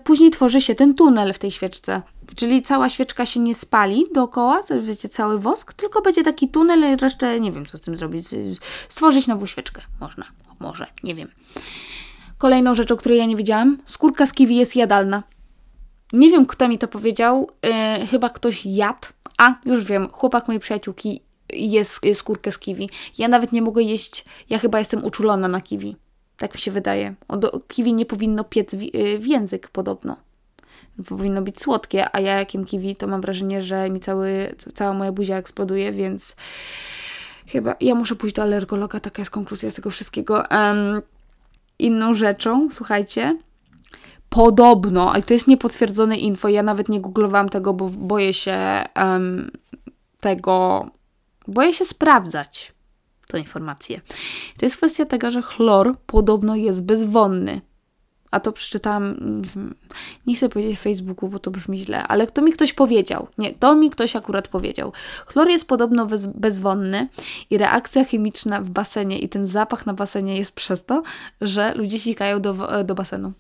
Później 0.04 0.32
tworzy 0.32 0.62
się 0.62 0.76
ten 0.76 0.93
tunel 0.93 1.34
w 1.34 1.39
tej 1.39 1.52
świeczce. 1.52 2.02
Czyli 2.36 2.62
cała 2.62 2.89
świeczka 2.89 3.26
się 3.26 3.39
nie 3.39 3.56
spali 3.56 4.06
dookoła, 4.13 4.62
wiecie, 4.82 5.10
cały 5.10 5.39
wosk, 5.39 5.74
tylko 5.74 6.02
będzie 6.02 6.24
taki 6.24 6.50
tunel 6.50 6.93
i 6.93 6.96
resztę 6.96 7.39
nie 7.39 7.52
wiem, 7.52 7.65
co 7.65 7.78
z 7.78 7.82
tym 7.82 7.96
zrobić. 7.96 8.28
Stworzyć 8.89 9.28
nową 9.28 9.46
świeczkę. 9.46 9.82
Można, 10.00 10.26
może, 10.60 10.88
nie 11.04 11.15
wiem. 11.15 11.32
Kolejną 12.38 12.76
rzeczą, 12.76 12.96
której 12.96 13.17
ja 13.17 13.26
nie 13.26 13.36
wiedziałam, 13.36 13.78
skórka 13.86 14.26
z 14.26 14.34
kiwi 14.34 14.56
jest 14.56 14.76
jadalna. 14.76 15.24
Nie 16.13 16.32
wiem, 16.32 16.46
kto 16.46 16.67
mi 16.67 16.78
to 16.78 16.88
powiedział, 16.88 17.50
yy, 18.00 18.08
chyba 18.08 18.30
ktoś 18.30 18.65
jadł. 18.65 19.08
A, 19.38 19.54
już 19.65 19.84
wiem, 19.84 20.10
chłopak 20.12 20.48
mojej 20.48 20.60
przyjaciółki 20.60 21.22
jest 21.58 22.02
skórkę 22.13 22.52
z 22.52 22.58
kiwi. 22.58 22.89
Ja 23.17 23.28
nawet 23.28 23.52
nie 23.52 23.62
mogę 23.62 23.84
jeść, 23.84 24.26
ja 24.50 24.60
chyba 24.60 24.80
jestem 24.80 25.06
uczulona 25.06 25.48
na 25.48 25.62
kiwi. 25.62 25.96
Tak 26.38 26.54
mi 26.54 26.60
się 26.60 26.72
wydaje. 26.72 27.15
Do 27.30 27.62
kiwi 27.67 27.93
nie 27.93 28.06
powinno 28.06 28.43
piec 28.43 28.76
w, 28.76 28.82
y, 28.82 29.20
w 29.20 29.28
język 29.28 29.67
podobno. 29.67 30.17
Powinno 31.10 31.41
być 31.41 31.62
słodkie, 31.62 32.15
a 32.15 32.20
ja 32.20 32.39
jakim 32.39 32.65
kiwi, 32.65 32.96
to 32.96 33.08
mam 33.08 33.22
wrażenie, 33.22 33.62
że 33.62 33.89
mi 33.89 34.00
cały, 34.00 34.56
cała 34.74 34.93
moja 34.93 35.12
buzia 35.12 35.36
eksploduje, 35.36 35.91
więc 35.91 36.36
chyba 37.48 37.76
ja 37.82 37.96
muszę 37.96 38.15
pójść 38.15 38.36
do 38.36 38.41
alergologa, 38.41 39.00
taka 39.00 39.22
jest 39.22 39.32
konkluzja 39.32 39.72
z 39.72 39.76
tego 39.76 39.89
wszystkiego. 39.89 40.43
Um, 40.52 41.02
inną 41.80 42.13
rzeczą, 42.13 42.70
słuchajcie, 42.72 43.38
podobno, 44.30 45.13
ale 45.13 45.24
to 45.24 45.34
jest 45.34 45.48
niepotwierdzone 45.48 46.17
info, 46.17 46.50
ja 46.50 46.63
nawet 46.63 46.89
nie 46.89 47.02
googlowałam 47.02 47.50
tego, 47.50 47.74
bo 47.74 47.89
boję 47.89 48.34
się 48.34 48.84
um, 48.96 49.52
tego 50.20 50.86
Boję 51.48 51.74
się 51.74 51.86
sprawdzać 51.86 52.74
tą 53.28 53.38
informację. 53.38 54.02
To 54.58 54.66
jest 54.66 54.78
kwestia 54.78 55.06
tego, 55.06 55.32
że 55.32 55.42
chlor 55.42 55.96
podobno 56.06 56.56
jest 56.56 56.84
bezwonny. 56.84 57.62
A 58.32 58.40
to 58.40 58.52
przeczytałam, 58.52 59.16
nie 60.28 60.36
chcę 60.36 60.50
powiedzieć 60.50 60.78
w 60.78 60.82
Facebooku, 60.82 61.30
bo 61.30 61.40
to 61.40 61.52
brzmi 61.52 61.80
źle, 61.80 62.08
ale 62.08 62.28
to 62.28 62.42
mi 62.42 62.52
ktoś 62.52 62.74
powiedział. 62.74 63.28
Nie, 63.38 63.54
to 63.54 63.76
mi 63.76 63.90
ktoś 63.90 64.16
akurat 64.16 64.48
powiedział. 64.48 64.94
Chlor 65.26 65.48
jest 65.48 65.68
podobno 65.68 66.06
bez, 66.06 66.26
bezwonny 66.26 67.08
i 67.50 67.58
reakcja 67.58 68.06
chemiczna 68.06 68.62
w 68.62 68.70
basenie 68.70 69.20
i 69.20 69.30
ten 69.30 69.48
zapach 69.48 69.86
na 69.86 69.94
basenie 69.94 70.38
jest 70.38 70.56
przez 70.56 70.86
to, 70.86 71.04
że 71.42 71.74
ludzie 71.74 72.00
sikają 72.00 72.42
do, 72.42 72.84
do 72.84 72.96
basenu. 72.96 73.34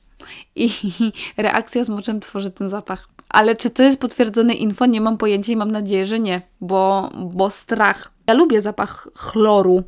I 0.55 0.69
reakcja 1.37 1.83
z 1.83 1.89
moczem 1.89 2.19
tworzy 2.19 2.51
ten 2.51 2.69
zapach. 2.69 3.09
Ale 3.29 3.55
czy 3.55 3.69
to 3.69 3.83
jest 3.83 3.99
potwierdzone 3.99 4.53
info? 4.53 4.85
Nie 4.85 5.01
mam 5.01 5.17
pojęcia 5.17 5.53
i 5.53 5.55
mam 5.55 5.71
nadzieję, 5.71 6.07
że 6.07 6.19
nie, 6.19 6.41
bo, 6.61 7.09
bo 7.15 7.49
strach. 7.49 8.11
Ja 8.27 8.33
lubię 8.33 8.61
zapach 8.61 9.09
chloru. 9.15 9.83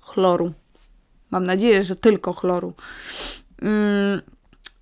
Chloru. 0.00 0.52
Mam 1.30 1.46
nadzieję, 1.46 1.82
że 1.82 1.96
tylko 1.96 2.32
chloru. 2.32 2.72
Mm, 3.62 4.20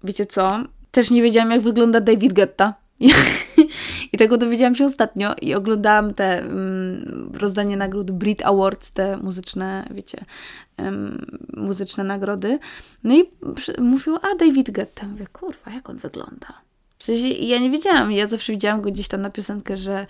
wiecie 0.04 0.26
co? 0.26 0.58
Też 0.90 1.10
nie 1.10 1.22
wiedziałam, 1.22 1.50
jak 1.50 1.60
wygląda 1.60 2.00
David 2.00 2.32
Guetta. 2.32 2.74
I 4.12 4.18
tego 4.18 4.38
dowiedziałam 4.38 4.74
się 4.74 4.84
ostatnio 4.84 5.34
i 5.42 5.54
oglądałam 5.54 6.14
te 6.14 6.42
um, 6.46 7.30
rozdanie 7.34 7.76
nagród 7.76 8.10
Brit 8.10 8.42
Awards, 8.42 8.92
te 8.92 9.16
muzyczne, 9.16 9.88
wiecie, 9.90 10.24
um, 10.78 11.26
muzyczne 11.56 12.04
nagrody. 12.04 12.58
No 13.04 13.14
i 13.14 13.24
mówił, 13.78 14.16
a 14.16 14.36
David 14.38 14.70
Guetta. 14.70 15.06
Mówię, 15.06 15.26
kurwa, 15.32 15.70
jak 15.70 15.90
on 15.90 15.96
wygląda? 15.96 16.64
W 17.04 17.06
sensie 17.06 17.28
ja 17.28 17.58
nie 17.58 17.70
wiedziałam, 17.70 18.12
ja 18.12 18.26
zawsze 18.26 18.52
widziałam 18.52 18.80
go 18.80 18.90
gdzieś 18.90 19.08
tam 19.08 19.22
na 19.22 19.30
piosenkę, 19.30 19.76
że 19.76 20.06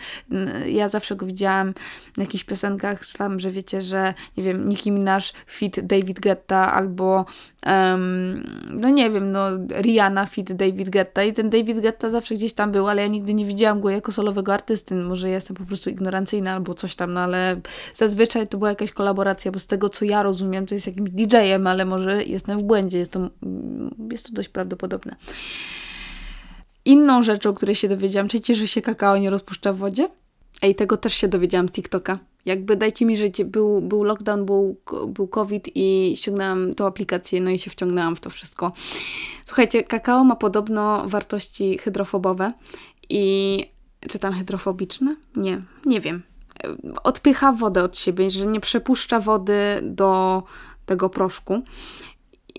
ja 0.66 0.88
zawsze 0.88 1.16
go 1.16 1.26
widziałam 1.26 1.74
na 2.16 2.22
jakichś 2.22 2.44
piosenkach, 2.44 3.04
że 3.04 3.18
tam, 3.18 3.40
że 3.40 3.50
wiecie, 3.50 3.82
że 3.82 4.14
nie 4.36 4.42
wiem, 4.42 4.68
Nicki 4.68 4.90
Minaj 4.90 5.20
fit 5.46 5.80
David 5.80 6.20
Guetta 6.20 6.72
albo 6.72 7.26
um, 7.66 8.44
no 8.70 8.90
nie 8.90 9.10
wiem, 9.10 9.32
no 9.32 9.48
Rihanna 9.80 10.26
fit 10.26 10.52
David 10.52 10.90
Guetta 10.90 11.24
i 11.24 11.32
ten 11.32 11.50
David 11.50 11.80
Guetta 11.80 12.10
zawsze 12.10 12.34
gdzieś 12.34 12.52
tam 12.52 12.72
był, 12.72 12.88
ale 12.88 13.02
ja 13.02 13.08
nigdy 13.08 13.34
nie 13.34 13.44
widziałam 13.44 13.80
go 13.80 13.90
jako 13.90 14.12
solowego 14.12 14.54
artysty, 14.54 14.94
może 14.94 15.28
jestem 15.28 15.56
po 15.56 15.64
prostu 15.64 15.90
ignorancyjna 15.90 16.52
albo 16.52 16.74
coś 16.74 16.96
tam, 16.96 17.12
no 17.12 17.20
ale 17.20 17.60
zazwyczaj 17.94 18.48
to 18.48 18.58
była 18.58 18.70
jakaś 18.70 18.92
kolaboracja, 18.92 19.52
bo 19.52 19.58
z 19.58 19.66
tego 19.66 19.88
co 19.88 20.04
ja 20.04 20.22
rozumiem, 20.22 20.66
to 20.66 20.74
jest 20.74 20.86
jakimś 20.86 21.10
DJ-em, 21.10 21.66
ale 21.66 21.84
może 21.84 22.24
jestem 22.24 22.60
w 22.60 22.62
błędzie, 22.62 22.98
jest 22.98 23.12
to, 23.12 23.30
jest 24.10 24.26
to 24.26 24.32
dość 24.32 24.48
prawdopodobne. 24.48 25.16
Inną 26.84 27.22
rzeczą, 27.22 27.50
o 27.50 27.54
której 27.54 27.74
się 27.74 27.88
dowiedziałam, 27.88 28.28
czy 28.28 28.54
że 28.54 28.66
się 28.66 28.82
kakao 28.82 29.16
nie 29.16 29.30
rozpuszcza 29.30 29.72
w 29.72 29.76
wodzie? 29.76 30.08
Ej, 30.62 30.74
tego 30.74 30.96
też 30.96 31.14
się 31.14 31.28
dowiedziałam 31.28 31.68
z 31.68 31.72
TikToka. 31.72 32.18
Jakby 32.44 32.76
dajcie 32.76 33.06
mi 33.06 33.16
żyć, 33.16 33.44
był, 33.44 33.80
był 33.82 34.04
lockdown, 34.04 34.44
był, 34.44 34.76
był 35.08 35.28
COVID 35.28 35.68
i 35.74 36.16
ściągnęłam 36.16 36.74
tą 36.74 36.86
aplikację, 36.86 37.40
no 37.40 37.50
i 37.50 37.58
się 37.58 37.70
wciągnęłam 37.70 38.16
w 38.16 38.20
to 38.20 38.30
wszystko. 38.30 38.72
Słuchajcie, 39.44 39.82
kakao 39.82 40.24
ma 40.24 40.36
podobno 40.36 41.08
wartości 41.08 41.78
hydrofobowe 41.78 42.52
i 43.08 43.66
czy 44.08 44.18
tam 44.18 44.32
hydrofobiczne? 44.32 45.16
Nie, 45.36 45.62
nie 45.86 46.00
wiem. 46.00 46.22
Odpycha 47.04 47.52
wodę 47.52 47.82
od 47.82 47.98
siebie, 47.98 48.30
że 48.30 48.46
nie 48.46 48.60
przepuszcza 48.60 49.20
wody 49.20 49.80
do 49.82 50.42
tego 50.86 51.10
proszku. 51.10 51.62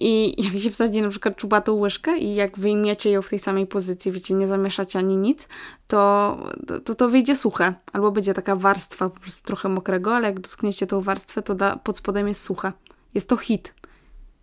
I 0.01 0.43
jak 0.43 0.61
się 0.61 0.69
wsadzi 0.69 1.01
na 1.01 1.09
przykład 1.09 1.35
czubatą 1.35 1.73
łyżkę 1.73 2.17
i 2.17 2.35
jak 2.35 2.59
wyjmiecie 2.59 3.11
ją 3.11 3.21
w 3.21 3.29
tej 3.29 3.39
samej 3.39 3.67
pozycji, 3.67 4.11
wiecie, 4.11 4.33
nie 4.33 4.47
zamieszacie 4.47 4.99
ani 4.99 5.17
nic, 5.17 5.47
to, 5.87 6.37
to 6.85 6.95
to 6.95 7.09
wyjdzie 7.09 7.35
suche. 7.35 7.73
Albo 7.93 8.11
będzie 8.11 8.33
taka 8.33 8.55
warstwa 8.55 9.09
po 9.09 9.19
prostu 9.19 9.47
trochę 9.47 9.69
mokrego, 9.69 10.15
ale 10.15 10.27
jak 10.27 10.39
dotkniecie 10.39 10.87
tą 10.87 11.01
warstwę, 11.01 11.41
to 11.41 11.55
da, 11.55 11.75
pod 11.75 11.97
spodem 11.97 12.27
jest 12.27 12.41
suche. 12.41 12.71
Jest 13.13 13.29
to 13.29 13.37
hit. 13.37 13.73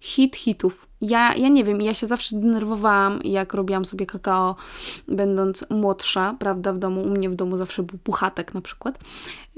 Hit 0.01 0.37
hitów. 0.37 0.87
Ja, 1.01 1.35
ja 1.35 1.49
nie 1.49 1.65
wiem, 1.65 1.81
ja 1.81 1.95
się 1.95 2.07
zawsze 2.07 2.37
denerwowałam, 2.37 3.21
jak 3.25 3.55
robiłam 3.55 3.85
sobie 3.85 4.07
kakao, 4.07 4.57
będąc 5.09 5.65
młodsza, 5.71 6.37
prawda, 6.39 6.73
w 6.73 6.79
domu. 6.79 7.03
U 7.03 7.09
mnie 7.09 7.31
w 7.31 7.35
domu 7.35 7.57
zawsze 7.57 7.83
był 7.83 7.99
puchatek 7.99 8.55
na 8.55 8.61
przykład. 8.61 8.99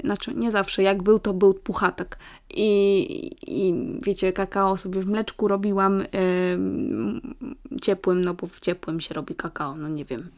Znaczy, 0.05 0.33
nie 0.35 0.51
zawsze, 0.51 0.83
jak 0.83 1.03
był, 1.03 1.19
to 1.19 1.33
był 1.33 1.53
puchatek. 1.53 2.17
I, 2.57 3.31
i 3.47 3.73
wiecie, 4.01 4.33
kakao 4.33 4.77
sobie 4.77 5.01
w 5.01 5.07
mleczku 5.07 5.47
robiłam 5.47 5.99
yy, 5.99 7.79
ciepłym, 7.81 8.25
no 8.25 8.33
bo 8.33 8.47
w 8.47 8.59
ciepłym 8.59 9.01
się 9.01 9.13
robi 9.13 9.35
kakao, 9.35 9.75
no 9.75 9.89
nie 9.89 10.05
wiem. 10.05 10.29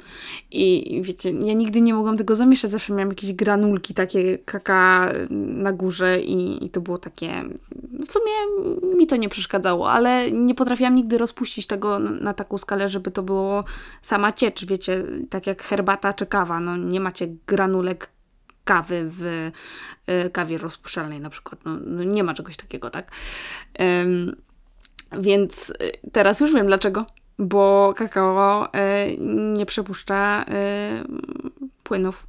I 0.52 1.00
wiecie, 1.04 1.32
ja 1.32 1.54
nigdy 1.54 1.82
nie 1.82 1.94
mogłam 1.94 2.18
tego 2.18 2.36
zamieszać, 2.36 2.72
zawsze 2.72 2.94
miałam 2.94 3.10
jakieś 3.10 3.34
granulki 3.34 3.94
takie 3.94 4.38
kaka 4.38 5.14
na 5.30 5.74
górze 5.74 6.22
i, 6.22 6.66
i 6.66 6.70
to 6.70 6.82
było 6.82 6.98
takie, 6.98 7.44
w 8.08 8.12
sumie 8.12 8.32
mi 8.98 9.08
to 9.08 9.16
nie 9.16 9.30
przeszkadzało, 9.30 9.92
ale 9.92 10.32
nie 10.32 10.56
potrafiłam 10.56 10.96
nigdy 10.96 11.18
rozpuścić 11.18 11.68
tego 11.68 12.00
na, 12.00 12.12
na 12.12 12.34
taką 12.34 12.58
skalę, 12.58 12.90
żeby 12.90 13.12
to 13.12 13.24
było 13.24 13.64
sama 14.02 14.32
ciecz, 14.32 14.66
wiecie, 14.66 15.04
tak 15.30 15.48
jak 15.48 15.64
herbata 15.64 16.14
czy 16.14 16.26
kawa, 16.26 16.60
no 16.60 16.78
nie 16.78 17.00
macie 17.00 17.28
granulek 17.48 18.17
kawy 18.68 19.10
w 19.12 19.52
y, 20.10 20.30
kawie 20.30 20.58
rozpuszczalnej 20.58 21.20
na 21.20 21.30
przykład. 21.30 21.66
No, 21.66 21.78
no 21.86 22.04
nie 22.04 22.24
ma 22.24 22.34
czegoś 22.34 22.58
takiego, 22.58 22.90
tak? 22.90 23.12
Więc 25.20 25.70
y, 25.70 25.74
teraz 26.12 26.40
już 26.40 26.54
wiem 26.54 26.68
dlaczego. 26.68 27.06
Bo 27.40 27.94
kakao 27.98 28.66
y, 28.66 28.70
nie 29.54 29.66
przepuszcza 29.66 30.46
płynów 31.84 32.27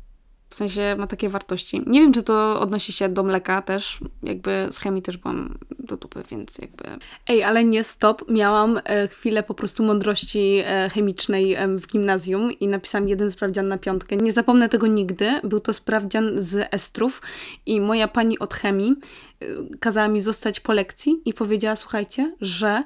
w 0.50 0.54
sensie 0.54 0.96
ma 0.98 1.06
takie 1.06 1.28
wartości. 1.28 1.82
Nie 1.86 2.00
wiem, 2.00 2.12
czy 2.12 2.22
to 2.22 2.60
odnosi 2.60 2.92
się 2.92 3.08
do 3.08 3.22
mleka 3.22 3.62
też, 3.62 3.98
jakby 4.22 4.68
z 4.70 4.78
chemii 4.78 5.02
też 5.02 5.16
byłam 5.16 5.58
do 5.78 5.96
dupy, 5.96 6.22
więc 6.30 6.58
jakby... 6.58 6.84
Ej, 7.26 7.44
ale 7.44 7.64
nie 7.64 7.84
stop, 7.84 8.30
miałam 8.30 8.80
e, 8.84 9.08
chwilę 9.08 9.42
po 9.42 9.54
prostu 9.54 9.82
mądrości 9.82 10.62
e, 10.64 10.90
chemicznej 10.94 11.56
w 11.78 11.86
gimnazjum 11.86 12.52
i 12.52 12.68
napisałam 12.68 13.08
jeden 13.08 13.32
sprawdzian 13.32 13.68
na 13.68 13.78
piątkę. 13.78 14.16
Nie 14.16 14.32
zapomnę 14.32 14.68
tego 14.68 14.86
nigdy, 14.86 15.30
był 15.44 15.60
to 15.60 15.72
sprawdzian 15.72 16.32
z 16.36 16.74
estrów 16.74 17.22
i 17.66 17.80
moja 17.80 18.08
pani 18.08 18.38
od 18.38 18.54
chemii 18.54 18.94
e, 19.40 19.46
kazała 19.80 20.08
mi 20.08 20.20
zostać 20.20 20.60
po 20.60 20.72
lekcji 20.72 21.22
i 21.24 21.34
powiedziała, 21.34 21.76
słuchajcie, 21.76 22.34
że 22.40 22.82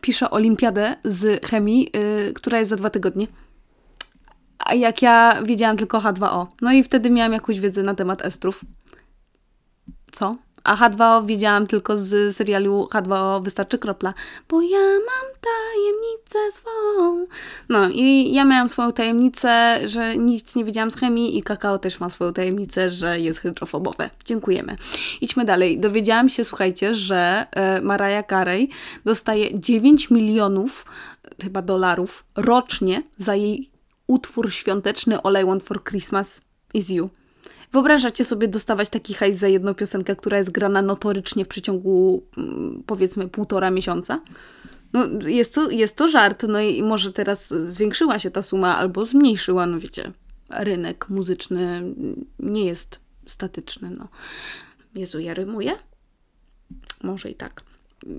piszę 0.00 0.30
olimpiadę 0.30 0.96
z 1.04 1.46
chemii, 1.46 1.90
która 2.34 2.58
jest 2.58 2.70
za 2.70 2.76
dwa 2.76 2.90
tygodnie 2.90 3.26
a 4.66 4.74
jak 4.74 5.02
ja 5.02 5.42
wiedziałam 5.42 5.76
tylko 5.76 5.98
H2O. 5.98 6.46
No 6.62 6.72
i 6.72 6.84
wtedy 6.84 7.10
miałam 7.10 7.32
jakąś 7.32 7.60
wiedzę 7.60 7.82
na 7.82 7.94
temat 7.94 8.24
estrów. 8.24 8.60
Co? 10.12 10.34
A 10.64 10.76
H2O 10.76 11.26
wiedziałam 11.26 11.66
tylko 11.66 11.96
z 11.96 12.36
serialu 12.36 12.88
H2O 12.92 13.42
Wystarczy 13.42 13.78
Kropla, 13.78 14.14
bo 14.48 14.62
ja 14.62 14.78
mam 14.78 15.30
tajemnicę 15.40 16.52
swą. 16.52 16.70
No 17.68 17.88
i 17.88 18.32
ja 18.32 18.44
miałam 18.44 18.68
swoją 18.68 18.92
tajemnicę, 18.92 19.80
że 19.84 20.16
nic 20.16 20.56
nie 20.56 20.64
wiedziałam 20.64 20.90
z 20.90 20.96
chemii 20.96 21.38
i 21.38 21.42
kakao 21.42 21.78
też 21.78 22.00
ma 22.00 22.10
swoją 22.10 22.32
tajemnicę, 22.32 22.90
że 22.90 23.20
jest 23.20 23.40
hydrofobowe. 23.40 24.10
Dziękujemy. 24.24 24.76
Idźmy 25.20 25.44
dalej. 25.44 25.80
Dowiedziałam 25.80 26.28
się, 26.28 26.44
słuchajcie, 26.44 26.94
że 26.94 27.46
e, 27.50 27.80
Mariah 27.80 28.26
Carey 28.26 28.68
dostaje 29.04 29.60
9 29.60 30.10
milionów 30.10 30.86
chyba 31.42 31.62
dolarów 31.62 32.24
rocznie 32.36 33.02
za 33.18 33.34
jej 33.34 33.75
utwór 34.06 34.52
świąteczny 34.52 35.22
All 35.22 35.42
I 35.42 35.46
Want 35.46 35.62
for 35.62 35.84
Christmas 35.84 36.40
is 36.74 36.88
You. 36.88 37.10
Wyobrażacie 37.72 38.24
sobie 38.24 38.48
dostawać 38.48 38.90
taki 38.90 39.14
hajs 39.14 39.38
za 39.38 39.48
jedną 39.48 39.74
piosenkę, 39.74 40.16
która 40.16 40.38
jest 40.38 40.50
grana 40.50 40.82
notorycznie 40.82 41.44
w 41.44 41.48
przeciągu 41.48 42.22
mm, 42.38 42.82
powiedzmy 42.86 43.28
półtora 43.28 43.70
miesiąca? 43.70 44.20
No, 44.92 45.28
jest 45.28 45.54
to, 45.54 45.70
jest 45.70 45.96
to 45.96 46.08
żart, 46.08 46.44
no 46.48 46.60
i 46.60 46.82
może 46.82 47.12
teraz 47.12 47.48
zwiększyła 47.48 48.18
się 48.18 48.30
ta 48.30 48.42
suma 48.42 48.76
albo 48.78 49.04
zmniejszyła, 49.04 49.66
no 49.66 49.80
wiecie, 49.80 50.12
rynek 50.50 51.08
muzyczny 51.08 51.82
nie 52.38 52.64
jest 52.64 53.00
statyczny, 53.26 53.90
no. 53.90 54.08
Jezu, 54.94 55.18
ja 55.20 55.34
rymuję? 55.34 55.72
Może 57.02 57.30
i 57.30 57.34
tak. 57.34 57.62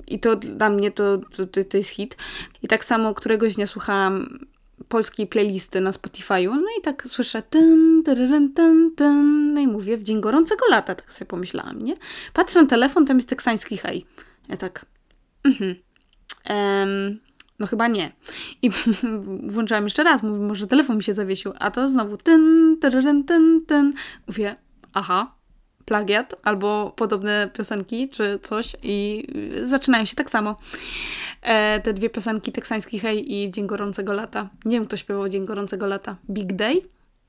I 0.08 0.20
to 0.20 0.36
dla 0.36 0.70
mnie 0.70 0.92
to, 0.92 1.18
to, 1.18 1.64
to 1.70 1.78
jest 1.78 1.90
hit. 1.90 2.18
I 2.64 2.68
tak 2.68 2.86
samo 2.86 3.14
któregoś 3.14 3.56
dnia 3.56 3.68
słuchałam 3.68 4.40
polskiej 4.90 5.28
playlisty 5.28 5.82
na 5.82 5.92
Spotify'u, 5.92 6.56
no 6.56 6.68
i 6.80 6.82
tak 6.82 7.04
słyszę 7.08 7.42
ten, 7.42 8.04
ten, 8.06 8.54
ten, 8.54 8.92
ten, 8.96 9.54
no 9.54 9.62
i 9.62 9.68
mówię, 9.68 9.98
w 9.98 10.04
dzień 10.04 10.22
gorącego 10.22 10.66
lata, 10.70 10.96
tak 10.96 11.14
sobie 11.14 11.30
pomyślałam, 11.30 11.84
nie? 11.84 11.96
Patrzę 12.34 12.62
na 12.62 12.68
telefon, 12.68 13.06
tam 13.06 13.18
jest 13.18 13.30
teksański 13.30 13.78
hej. 13.78 14.06
Ja 14.50 14.58
tak, 14.58 14.86
mhm, 15.44 15.76
um, 16.50 17.20
no 17.60 17.68
chyba 17.68 17.88
nie. 17.88 18.12
I 18.62 18.70
włączałam 19.54 19.84
jeszcze 19.84 20.04
raz, 20.04 20.24
mówię, 20.24 20.42
może 20.42 20.68
telefon 20.68 20.98
mi 20.98 21.04
się 21.04 21.14
zawiesił, 21.14 21.54
a 21.60 21.72
to 21.72 21.90
znowu 21.90 22.18
ten, 22.18 22.78
ten, 22.82 23.24
ten, 23.24 23.66
ten. 23.68 23.94
Mówię, 24.28 24.56
aha, 24.94 25.37
plagiat 25.88 26.36
albo 26.44 26.94
podobne 26.96 27.50
piosenki 27.54 28.10
czy 28.10 28.40
coś 28.44 28.76
i 28.84 29.28
zaczynają 29.64 30.06
się 30.06 30.16
tak 30.16 30.30
samo. 30.30 30.56
E, 31.42 31.80
te 31.80 31.94
dwie 31.94 32.10
piosenki 32.10 32.52
teksański 32.52 33.00
hej 33.00 33.34
i 33.34 33.52
Dzień 33.52 33.68
Gorącego 33.68 34.14
Lata. 34.14 34.50
Nie 34.66 34.78
wiem, 34.78 34.88
kto 34.88 34.98
śpiewał 34.98 35.30
Dzień 35.30 35.46
Gorącego 35.46 35.88
Lata. 35.88 36.16
Big 36.30 36.54
Day? 36.54 36.82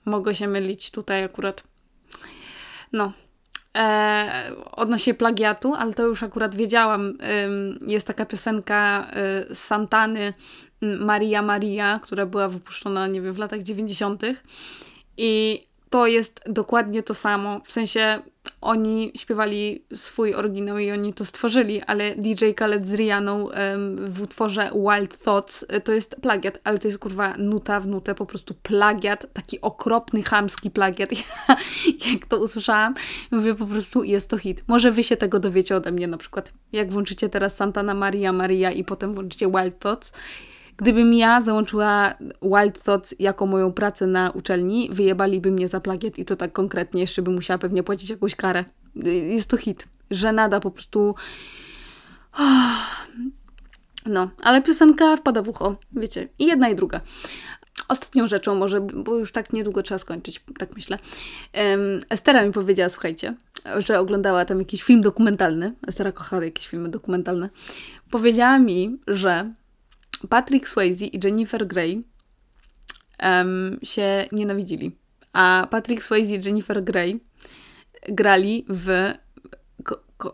Mogę 0.05 0.35
się 0.35 0.49
mylić 0.49 0.91
tutaj 0.91 1.25
akurat. 1.25 1.65
No. 2.93 3.13
E, 3.77 4.53
odnośnie 4.73 5.15
plagiatu, 5.15 5.75
ale 5.75 5.95
to 5.95 6.03
już 6.03 6.23
akurat 6.23 6.55
wiedziałam. 6.55 7.19
jest 7.87 8.07
taka 8.07 8.27
piosenka 8.27 9.11
y, 9.51 9.55
Santany 9.55 10.33
Maria 10.81 11.43
Maria, 11.43 12.01
która 12.03 12.27
była 12.27 12.49
wypuszczona, 12.49 13.07
nie 13.07 13.21
wiem, 13.21 13.35
w 13.35 13.39
latach 13.39 13.63
90. 13.63 14.23
I 15.17 15.61
to 15.91 16.07
jest 16.07 16.41
dokładnie 16.47 17.03
to 17.03 17.15
samo. 17.15 17.61
W 17.65 17.73
sensie 17.73 18.23
oni 18.61 19.13
śpiewali 19.17 19.85
swój 19.95 20.35
oryginał 20.35 20.79
i 20.79 20.91
oni 20.91 21.15
to 21.15 21.25
stworzyli, 21.25 21.83
ale 21.83 22.17
DJ 22.17 22.51
Khaled 22.57 22.87
z 22.87 22.95
Rianą 22.95 23.49
w 23.99 24.23
utworze 24.23 24.71
Wild 24.75 25.23
Thoughts 25.23 25.65
e, 25.69 25.81
to 25.81 25.93
jest 25.93 26.17
plagiat, 26.17 26.59
ale 26.65 26.79
to 26.79 26.89
jest 26.89 26.99
kurwa 26.99 27.35
nuta 27.37 27.81
w 27.81 27.87
nutę, 27.87 28.15
po 28.15 28.27
prostu 28.27 28.55
plagiat, 28.55 29.27
taki 29.33 29.61
okropny, 29.61 30.23
chamski 30.23 30.71
plagiat. 30.71 31.11
Ja, 31.49 31.57
jak 32.13 32.27
to 32.27 32.37
usłyszałam, 32.37 32.95
mówię 33.31 33.55
po 33.55 33.67
prostu 33.67 34.05
jest 34.05 34.31
to 34.31 34.39
hit. 34.39 34.63
Może 34.67 34.93
wy 34.93 35.03
się 35.03 35.17
tego 35.17 35.41
dowiecie 35.41 35.77
ode 35.77 35.93
mnie 35.93 36.07
na 36.07 36.17
przykład. 36.17 36.53
Jak 36.73 36.91
włączycie 36.91 37.29
teraz 37.29 37.57
Santana 37.57 37.95
Maria 37.95 38.33
Maria 38.33 38.71
i 38.71 38.85
potem 38.85 39.15
włączycie 39.15 39.47
Wild 39.47 39.79
Thoughts, 39.79 40.13
Gdybym 40.79 41.15
ja 41.15 41.41
załączyła 41.41 42.15
Wild 42.43 42.83
Thoughts 42.83 43.15
jako 43.19 43.47
moją 43.47 43.73
pracę 43.73 44.07
na 44.07 44.31
uczelni, 44.31 44.89
wyjebaliby 44.93 45.51
mnie 45.51 45.69
za 45.69 45.81
plagiat 45.81 46.19
i 46.19 46.25
to 46.25 46.37
tak 46.37 46.53
konkretnie, 46.53 47.01
jeszcze 47.01 47.23
bym 47.23 47.35
musiała 47.35 47.59
pewnie 47.59 47.83
płacić 47.83 48.11
jakąś 48.11 48.35
karę. 48.35 48.65
Jest 49.31 49.51
to 49.51 49.57
hit. 49.57 49.89
Żenada 50.11 50.61
po 50.61 50.71
prostu... 50.71 51.15
No, 54.07 54.31
ale 54.43 54.63
piosenka 54.63 55.17
wpada 55.17 55.43
w 55.43 55.49
ucho, 55.49 55.77
wiecie, 55.93 56.29
i 56.39 56.47
jedna 56.47 56.69
i 56.69 56.75
druga. 56.75 57.01
ostatnią 57.89 58.27
rzeczą, 58.27 58.55
może, 58.55 58.81
bo 58.81 59.15
już 59.15 59.33
tak 59.33 59.53
niedługo 59.53 59.83
trzeba 59.83 59.99
skończyć, 59.99 60.45
tak 60.59 60.75
myślę. 60.75 60.99
Um, 61.55 62.01
Estera 62.11 62.47
mi 62.47 62.53
powiedziała, 62.53 62.89
słuchajcie, 62.89 63.35
że 63.79 63.99
oglądała 64.01 64.45
tam 64.45 64.59
jakiś 64.59 64.83
film 64.83 65.01
dokumentalny. 65.01 65.75
Estera 65.87 66.13
kocha 66.13 66.45
jakieś 66.45 66.69
filmy 66.69 66.89
dokumentalne. 66.89 67.49
Powiedziała 68.11 68.59
mi, 68.59 68.99
że 69.07 69.53
Patrick 70.27 70.69
Swayze 70.69 71.07
i 71.07 71.21
Jennifer 71.25 71.67
Grey 71.67 72.05
um, 73.23 73.79
się 73.83 74.29
nienawidzili. 74.33 74.97
A 75.33 75.67
Patrick 75.71 76.03
Swayze 76.03 76.35
i 76.35 76.45
Jennifer 76.45 76.85
Grey 76.85 77.21
grali 78.09 78.65
w 78.69 79.15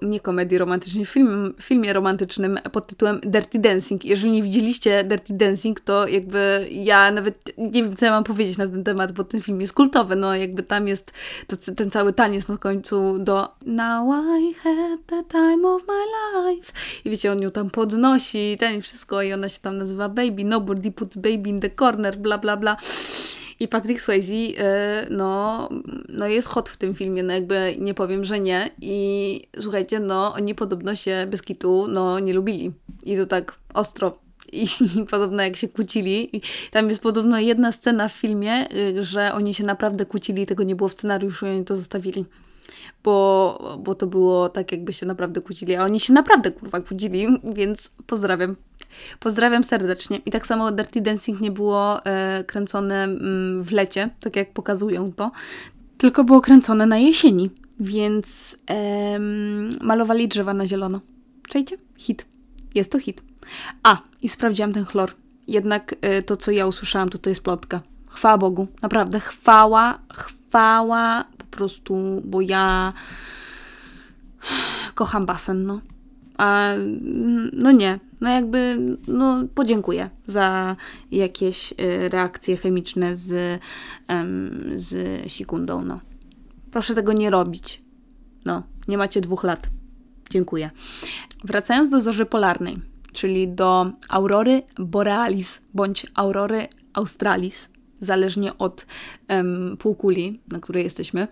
nie 0.02 0.20
komedii 0.20 0.58
romantycznej, 0.58 1.04
film, 1.04 1.54
filmie 1.60 1.92
romantycznym 1.92 2.58
pod 2.72 2.86
tytułem 2.86 3.20
Dirty 3.24 3.58
Dancing. 3.58 4.04
Jeżeli 4.04 4.32
nie 4.32 4.42
widzieliście 4.42 5.04
Dirty 5.04 5.34
Dancing, 5.34 5.80
to 5.80 6.08
jakby 6.08 6.66
ja 6.70 7.10
nawet 7.10 7.52
nie 7.58 7.82
wiem, 7.82 7.96
co 7.96 8.06
ja 8.06 8.10
mam 8.10 8.24
powiedzieć 8.24 8.58
na 8.58 8.66
ten 8.66 8.84
temat, 8.84 9.12
bo 9.12 9.24
ten 9.24 9.42
film 9.42 9.60
jest 9.60 9.72
kultowy. 9.72 10.16
No 10.16 10.36
jakby 10.36 10.62
tam 10.62 10.88
jest 10.88 11.12
to, 11.46 11.56
ten 11.76 11.90
cały 11.90 12.12
taniec 12.12 12.48
na 12.48 12.56
końcu 12.56 13.18
do 13.18 13.48
Now 13.66 14.14
I 14.40 14.54
had 14.54 15.06
the 15.06 15.22
time 15.28 15.68
of 15.68 15.82
my 15.88 16.04
life. 16.54 16.72
I 17.04 17.10
wiecie, 17.10 17.32
on 17.32 17.42
ją 17.42 17.50
tam 17.50 17.70
podnosi, 17.70 18.56
ten 18.60 18.82
wszystko 18.82 19.22
i 19.22 19.32
ona 19.32 19.48
się 19.48 19.60
tam 19.60 19.78
nazywa 19.78 20.08
Baby, 20.08 20.44
nobody 20.44 20.92
puts 20.92 21.16
baby 21.16 21.50
in 21.50 21.60
the 21.60 21.70
corner, 21.70 22.18
bla 22.18 22.38
bla 22.38 22.56
bla. 22.56 22.76
I 23.60 23.68
Patrick 23.68 24.00
Swayze, 24.00 24.32
y, 24.32 24.56
no, 25.10 25.68
no 26.08 26.26
jest 26.26 26.48
hot 26.48 26.68
w 26.68 26.76
tym 26.76 26.94
filmie, 26.94 27.22
no 27.22 27.32
jakby 27.32 27.76
nie 27.78 27.94
powiem, 27.94 28.24
że 28.24 28.40
nie. 28.40 28.70
I 28.80 29.42
słuchajcie, 29.60 30.00
no 30.00 30.32
oni 30.34 30.54
podobno 30.54 30.94
się 30.94 31.26
bez 31.30 31.42
kitu, 31.42 31.86
no 31.88 32.18
nie 32.18 32.34
lubili. 32.34 32.72
I 33.02 33.16
to 33.16 33.26
tak 33.26 33.54
ostro. 33.74 34.18
I 34.52 34.66
podobno 35.10 35.42
jak 35.42 35.56
się 35.56 35.68
kłócili. 35.68 36.42
Tam 36.70 36.88
jest 36.88 37.02
podobno 37.02 37.38
jedna 37.38 37.72
scena 37.72 38.08
w 38.08 38.12
filmie, 38.12 38.72
y, 38.72 39.04
że 39.04 39.32
oni 39.32 39.54
się 39.54 39.64
naprawdę 39.64 40.06
kłócili, 40.06 40.46
tego 40.46 40.62
nie 40.62 40.76
było 40.76 40.88
w 40.88 40.92
scenariuszu 40.92 41.46
i 41.46 41.50
oni 41.50 41.64
to 41.64 41.76
zostawili 41.76 42.24
bo, 43.04 43.78
bo 43.78 43.94
to 43.94 44.06
było 44.06 44.48
tak, 44.48 44.72
jakby 44.72 44.92
się 44.92 45.06
naprawdę 45.06 45.40
kłócili, 45.40 45.76
a 45.76 45.84
oni 45.84 46.00
się 46.00 46.12
naprawdę 46.12 46.50
kurwa 46.50 46.80
kłócili, 46.80 47.26
więc 47.58 47.90
pozdrawiam. 48.06 48.56
Pozdrawiam 49.20 49.64
serdecznie. 49.64 50.20
I 50.26 50.30
tak 50.30 50.46
samo 50.46 50.72
Dirty 50.72 51.00
Dancing 51.00 51.40
nie 51.40 51.50
było 51.50 52.04
e, 52.04 52.44
kręcone 52.44 53.04
mm, 53.04 53.62
w 53.62 53.72
lecie, 53.72 54.10
tak 54.20 54.36
jak 54.36 54.52
pokazują 54.52 55.12
to, 55.12 55.30
tylko 55.98 56.24
było 56.24 56.40
kręcone 56.40 56.86
na 56.86 56.98
jesieni, 56.98 57.50
więc 57.80 58.58
e, 58.70 59.18
malowali 59.80 60.28
drzewa 60.28 60.54
na 60.54 60.66
zielono. 60.66 61.00
Czajcie? 61.48 61.76
Hit. 61.96 62.26
Jest 62.74 62.92
to 62.92 62.98
hit. 62.98 63.22
A, 63.82 63.98
i 64.22 64.28
sprawdziłam 64.28 64.72
ten 64.72 64.84
chlor. 64.84 65.12
Jednak 65.48 65.94
e, 66.00 66.22
to, 66.22 66.36
co 66.36 66.50
ja 66.50 66.66
usłyszałam, 66.66 67.08
to 67.08 67.18
to 67.18 67.30
jest 67.30 67.42
plotka. 67.42 67.80
Chwała 68.08 68.38
Bogu. 68.38 68.66
Naprawdę, 68.82 69.20
chwała, 69.20 69.98
chwała 70.12 71.24
po 71.38 71.44
prostu, 71.44 72.22
bo 72.24 72.40
ja 72.40 72.92
kocham 74.94 75.26
basen, 75.26 75.66
no. 75.66 75.80
A 76.38 76.70
no 77.52 77.72
nie, 77.72 78.00
no 78.20 78.30
jakby 78.30 78.76
no 79.08 79.44
podziękuję 79.54 80.10
za 80.26 80.76
jakieś 81.10 81.72
y, 81.72 82.08
reakcje 82.08 82.56
chemiczne 82.56 83.16
z, 83.16 83.60
z 84.76 84.92
sikundą, 85.32 85.84
no. 85.84 86.00
Proszę 86.70 86.94
tego 86.94 87.12
nie 87.12 87.30
robić. 87.30 87.82
No, 88.44 88.62
nie 88.88 88.98
macie 88.98 89.20
dwóch 89.20 89.44
lat. 89.44 89.70
Dziękuję. 90.30 90.70
Wracając 91.44 91.90
do 91.90 92.00
zorzy 92.00 92.26
polarnej, 92.26 92.78
czyli 93.12 93.48
do 93.48 93.92
aurory 94.08 94.62
borealis 94.78 95.60
bądź 95.74 96.06
aurory 96.14 96.68
australis, 96.92 97.68
zależnie 98.00 98.58
od 98.58 98.86
um, 99.28 99.76
półkuli, 99.78 100.40
na 100.48 100.60
której 100.60 100.84
jesteśmy. 100.84 101.28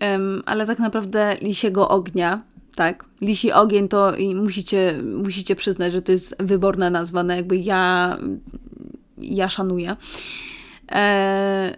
Um, 0.00 0.42
ale 0.46 0.66
tak 0.66 0.78
naprawdę 0.78 1.36
lisiego 1.40 1.88
ognia, 1.88 2.42
tak, 2.74 3.04
lisi 3.20 3.52
ogień 3.52 3.88
to 3.88 4.16
i 4.16 4.34
musicie, 4.34 5.02
musicie 5.02 5.56
przyznać, 5.56 5.92
że 5.92 6.02
to 6.02 6.12
jest 6.12 6.36
wyborna 6.38 6.90
nazwa, 6.90 7.22
no 7.22 7.34
jakby 7.34 7.56
ja, 7.56 8.16
ja 9.18 9.48
szanuję. 9.48 9.96
E, 10.92 11.76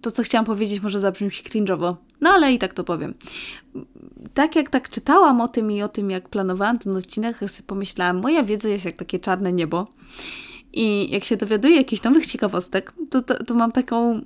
to, 0.00 0.10
co 0.10 0.22
chciałam 0.22 0.44
powiedzieć, 0.44 0.82
może 0.82 1.00
zabrzmi 1.00 1.28
cringe'owo, 1.28 1.94
no 2.20 2.30
ale 2.30 2.52
i 2.52 2.58
tak 2.58 2.74
to 2.74 2.84
powiem. 2.84 3.14
Tak 4.34 4.56
jak 4.56 4.70
tak 4.70 4.90
czytałam 4.90 5.40
o 5.40 5.48
tym 5.48 5.70
i 5.70 5.82
o 5.82 5.88
tym, 5.88 6.10
jak 6.10 6.28
planowałam 6.28 6.78
ten 6.78 6.96
odcinek, 6.96 7.38
to 7.38 7.48
sobie 7.48 7.66
pomyślałam, 7.66 8.20
moja 8.20 8.42
wiedza 8.44 8.68
jest 8.68 8.84
jak 8.84 8.96
takie 8.96 9.18
czarne 9.18 9.52
niebo. 9.52 9.86
I 10.72 11.10
jak 11.10 11.24
się 11.24 11.36
dowiaduję 11.36 11.76
jakichś 11.76 12.02
nowych 12.02 12.26
ciekawostek, 12.26 12.92
to, 13.10 13.22
to, 13.22 13.44
to 13.44 13.54
mam 13.54 13.72
taką 13.72 14.20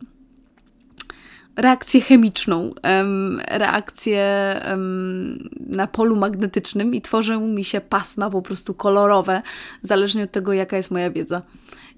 reakcję 1.57 2.01
chemiczną, 2.01 2.71
reakcję 3.49 4.27
na 5.61 5.87
polu 5.87 6.17
magnetycznym 6.17 6.95
i 6.95 7.01
tworzą 7.01 7.41
mi 7.41 7.65
się 7.65 7.81
pasma 7.81 8.31
po 8.31 8.43
prostu 8.43 8.75
kolorowe, 8.75 9.43
zależnie 9.83 10.25
od 10.25 10.33
tego, 10.33 10.53
jaka 10.53 10.77
jest 10.77 10.91
moja 10.91 11.11
wiedza. 11.11 11.43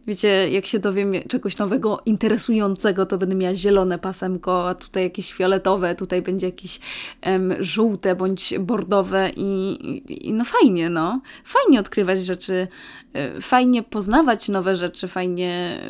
Wiecie, 0.07 0.49
jak 0.51 0.67
się 0.67 0.79
dowiem 0.79 1.13
czegoś 1.29 1.59
nowego, 1.59 2.03
interesującego, 2.07 3.07
to 3.07 3.19
będę 3.19 3.35
miała 3.35 3.55
zielone 3.55 3.99
pasemko, 3.99 4.69
a 4.69 4.75
tutaj 4.75 5.03
jakieś 5.03 5.33
fioletowe, 5.33 5.95
tutaj 5.95 6.23
będzie 6.23 6.47
jakieś 6.47 6.81
um, 7.27 7.55
żółte 7.61 8.15
bądź 8.15 8.55
bordowe 8.61 9.31
i, 9.37 9.71
i, 9.73 10.29
i, 10.29 10.33
no 10.33 10.45
fajnie, 10.45 10.91
no. 10.91 11.21
Fajnie 11.45 11.81
odkrywać 11.81 12.25
rzeczy, 12.25 12.69
e, 13.13 13.41
fajnie 13.41 13.83
poznawać 13.83 14.49
nowe 14.49 14.77
rzeczy, 14.77 15.09
fajnie, 15.09 15.81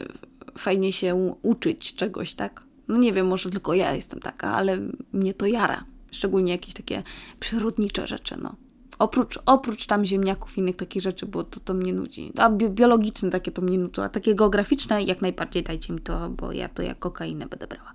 fajnie 0.59 0.92
się 0.92 1.35
uczyć 1.42 1.94
czegoś, 1.94 2.35
tak? 2.35 2.67
No 2.88 2.96
nie 2.96 3.12
wiem, 3.12 3.27
może 3.27 3.51
tylko 3.51 3.74
ja 3.74 3.94
jestem 3.94 4.20
taka, 4.20 4.55
ale 4.55 4.79
mnie 5.12 5.35
to 5.35 5.46
jara. 5.46 5.85
Szczególnie 6.12 6.53
jakieś 6.53 6.74
takie 6.74 7.03
przyrodnicze 7.40 8.07
rzeczy, 8.07 8.37
no. 8.42 8.55
Oprócz, 8.98 9.38
oprócz 9.46 9.87
tam 9.87 10.05
ziemniaków 10.05 10.59
innych 10.59 10.77
takich 10.77 11.03
rzeczy, 11.03 11.27
bo 11.27 11.44
to, 11.44 11.61
to 11.61 11.74
mnie 11.74 11.92
nudzi. 11.92 12.33
A 12.37 12.51
bi 12.51 12.68
biologiczne 12.68 13.31
takie 13.31 13.51
to 13.51 13.62
mnie 13.62 13.79
nudzi, 13.79 14.01
a 14.01 14.09
takie 14.09 14.35
geograficzne 14.35 15.03
jak 15.03 15.22
najbardziej 15.22 15.62
dajcie 15.62 15.92
mi 15.92 16.01
to, 16.01 16.31
bo 16.31 16.53
ja 16.53 16.68
to 16.68 16.83
jak 16.83 16.98
kokainę 16.98 17.46
będę 17.46 17.66
brała. 17.66 17.92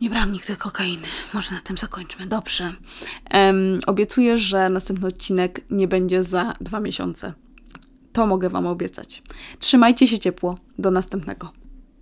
Nie 0.00 0.10
brałam 0.10 0.32
nigdy 0.32 0.56
kokainy. 0.56 1.06
Może 1.34 1.54
na 1.54 1.60
tym 1.60 1.76
zakończmy. 1.76 2.26
Dobrze. 2.26 2.74
Um, 3.34 3.80
obiecuję, 3.86 4.38
że 4.38 4.68
następny 4.68 5.08
odcinek 5.08 5.60
nie 5.70 5.88
będzie 5.88 6.24
za 6.24 6.54
dwa 6.60 6.80
miesiące. 6.80 7.32
To 8.12 8.26
mogę 8.26 8.50
Wam 8.50 8.66
obiecać. 8.66 9.22
Trzymajcie 9.58 10.06
się 10.06 10.18
ciepło. 10.18 10.58
Do 10.78 10.90
następnego. 10.90 11.52